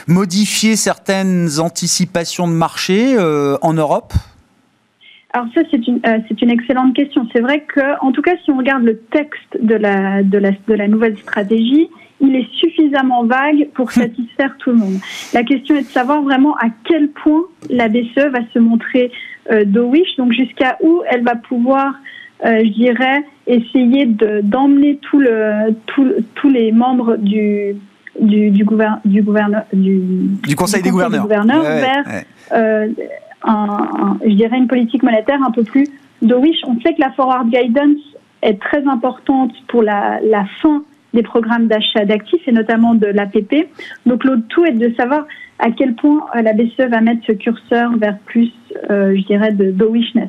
modifier 0.08 0.76
certaines 0.76 1.60
anticipations 1.60 2.48
de 2.48 2.52
marché 2.52 3.16
euh, 3.18 3.56
en 3.62 3.74
Europe? 3.74 4.12
Alors 5.34 5.48
ça, 5.52 5.62
c'est 5.70 5.86
une, 5.86 6.00
euh, 6.06 6.18
c'est 6.28 6.40
une 6.40 6.50
excellente 6.50 6.94
question. 6.94 7.26
C'est 7.32 7.40
vrai 7.40 7.64
que, 7.64 8.00
en 8.00 8.12
tout 8.12 8.22
cas, 8.22 8.36
si 8.44 8.50
on 8.52 8.58
regarde 8.58 8.84
le 8.84 8.98
texte 9.10 9.58
de 9.60 9.74
la, 9.74 10.22
de 10.22 10.38
la, 10.38 10.52
de 10.52 10.74
la 10.74 10.86
nouvelle 10.86 11.18
stratégie, 11.18 11.88
il 12.20 12.34
est 12.36 12.48
suffisamment 12.54 13.24
vague 13.24 13.68
pour 13.74 13.92
satisfaire 14.02 14.56
tout 14.58 14.70
le 14.70 14.76
monde. 14.76 14.98
La 15.32 15.42
question 15.42 15.76
est 15.76 15.82
de 15.82 15.86
savoir 15.86 16.22
vraiment 16.22 16.56
à 16.56 16.66
quel 16.84 17.08
point 17.08 17.44
la 17.70 17.88
BCE 17.88 18.30
va 18.32 18.40
se 18.52 18.58
montrer 18.58 19.10
euh, 19.50 19.64
dovish, 19.64 20.16
donc 20.16 20.32
jusqu'à 20.32 20.78
où 20.82 21.02
elle 21.08 21.22
va 21.22 21.36
pouvoir, 21.36 21.94
euh, 22.44 22.60
je 22.64 22.70
dirais, 22.70 23.24
essayer 23.46 24.06
de, 24.06 24.40
d'emmener 24.42 24.98
tout 25.02 25.18
le, 25.18 25.74
tout, 25.86 26.10
tous 26.34 26.48
les 26.48 26.72
membres 26.72 27.16
du, 27.16 27.76
du, 28.20 28.50
du, 28.50 28.64
gouverne, 28.64 29.00
du, 29.04 29.22
gouverne, 29.22 29.64
du, 29.72 30.00
du 30.46 30.56
Conseil 30.56 30.82
des 30.82 30.90
gouverneurs, 30.90 31.26
vers, 31.26 32.04
Euh, 32.52 32.88
un, 33.46 34.18
je 34.24 34.34
dirais, 34.34 34.56
une 34.56 34.68
politique 34.68 35.02
monétaire 35.02 35.42
un 35.42 35.50
peu 35.50 35.64
plus 35.64 35.86
dovish. 36.22 36.56
On 36.66 36.80
sait 36.80 36.94
que 36.94 37.00
la 37.00 37.10
forward 37.12 37.48
guidance 37.50 38.00
est 38.42 38.60
très 38.60 38.86
importante 38.86 39.52
pour 39.68 39.82
la, 39.82 40.20
la 40.22 40.44
fin 40.62 40.82
des 41.14 41.22
programmes 41.22 41.66
d'achat 41.68 42.04
d'actifs 42.04 42.46
et 42.46 42.52
notamment 42.52 42.94
de 42.94 43.06
l'APP. 43.06 43.68
Donc 44.06 44.24
le 44.24 44.42
tout 44.48 44.64
est 44.64 44.72
de 44.72 44.94
savoir 44.94 45.26
à 45.58 45.70
quel 45.70 45.94
point 45.94 46.26
la 46.34 46.52
BCE 46.52 46.90
va 46.90 47.00
mettre 47.00 47.24
ce 47.26 47.32
curseur 47.32 47.96
vers 47.96 48.18
plus, 48.18 48.52
euh, 48.90 49.14
je 49.16 49.24
dirais, 49.24 49.52
de 49.52 49.70
dovishness. 49.70 50.28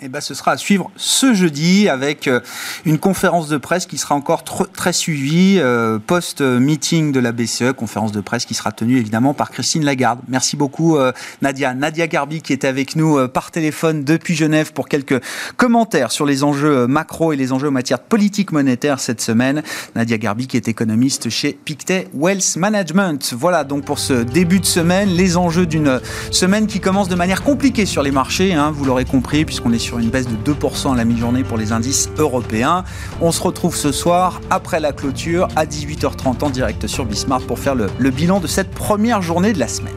Eh 0.00 0.08
ben, 0.08 0.20
ce 0.20 0.32
sera 0.32 0.52
à 0.52 0.56
suivre 0.56 0.92
ce 0.94 1.34
jeudi 1.34 1.88
avec 1.88 2.28
euh, 2.28 2.38
une 2.84 2.98
conférence 2.98 3.48
de 3.48 3.56
presse 3.56 3.84
qui 3.84 3.98
sera 3.98 4.14
encore 4.14 4.44
très 4.44 4.92
suivie 4.92 5.56
euh, 5.58 5.98
post-meeting 5.98 7.10
de 7.10 7.18
la 7.18 7.32
BCE, 7.32 7.72
conférence 7.76 8.12
de 8.12 8.20
presse 8.20 8.44
qui 8.44 8.54
sera 8.54 8.70
tenue 8.70 8.96
évidemment 8.96 9.34
par 9.34 9.50
Christine 9.50 9.84
Lagarde. 9.84 10.20
Merci 10.28 10.56
beaucoup 10.56 10.96
euh, 10.96 11.10
Nadia. 11.42 11.74
Nadia 11.74 12.06
Garbi 12.06 12.42
qui 12.42 12.52
était 12.52 12.68
avec 12.68 12.94
nous 12.94 13.26
par 13.26 13.50
téléphone 13.50 14.04
depuis 14.04 14.36
Genève 14.36 14.72
pour 14.72 14.86
quelques 14.86 15.20
commentaires 15.56 16.12
sur 16.12 16.26
les 16.26 16.44
enjeux 16.44 16.86
macro 16.86 17.32
et 17.32 17.36
les 17.36 17.52
enjeux 17.52 17.66
en 17.66 17.72
matière 17.72 17.98
de 17.98 18.04
politique 18.04 18.52
monétaire 18.52 19.00
cette 19.00 19.20
semaine. 19.20 19.64
Nadia 19.96 20.16
Garbi 20.16 20.46
qui 20.46 20.56
est 20.56 20.68
économiste 20.68 21.28
chez 21.28 21.58
Pictet 21.64 22.06
Wealth 22.14 22.54
Management. 22.56 23.34
Voilà 23.36 23.64
donc 23.64 23.84
pour 23.84 23.98
ce 23.98 24.22
début 24.22 24.60
de 24.60 24.66
semaine, 24.66 25.08
les 25.08 25.36
enjeux 25.36 25.66
d'une 25.66 26.00
semaine 26.30 26.68
qui 26.68 26.78
commence 26.78 27.08
de 27.08 27.16
manière 27.16 27.42
compliquée 27.42 27.84
sur 27.84 28.04
les 28.04 28.12
marchés, 28.12 28.54
hein, 28.54 28.70
vous 28.70 28.84
l'aurez 28.84 29.04
compris, 29.04 29.44
puisqu'on 29.44 29.72
est 29.72 29.87
sur 29.87 29.87
sur 29.88 29.98
une 29.98 30.10
baisse 30.10 30.28
de 30.28 30.52
2% 30.52 30.92
à 30.92 30.96
la 30.96 31.06
mi-journée 31.06 31.44
pour 31.44 31.56
les 31.56 31.72
indices 31.72 32.10
européens. 32.18 32.84
On 33.22 33.32
se 33.32 33.42
retrouve 33.42 33.74
ce 33.74 33.90
soir 33.90 34.42
après 34.50 34.80
la 34.80 34.92
clôture 34.92 35.48
à 35.56 35.64
18h30 35.64 36.44
en 36.44 36.50
direct 36.50 36.86
sur 36.86 37.06
Bismarck 37.06 37.46
pour 37.46 37.58
faire 37.58 37.74
le, 37.74 37.86
le 37.98 38.10
bilan 38.10 38.38
de 38.38 38.46
cette 38.46 38.70
première 38.70 39.22
journée 39.22 39.54
de 39.54 39.58
la 39.58 39.66
semaine. 39.66 39.96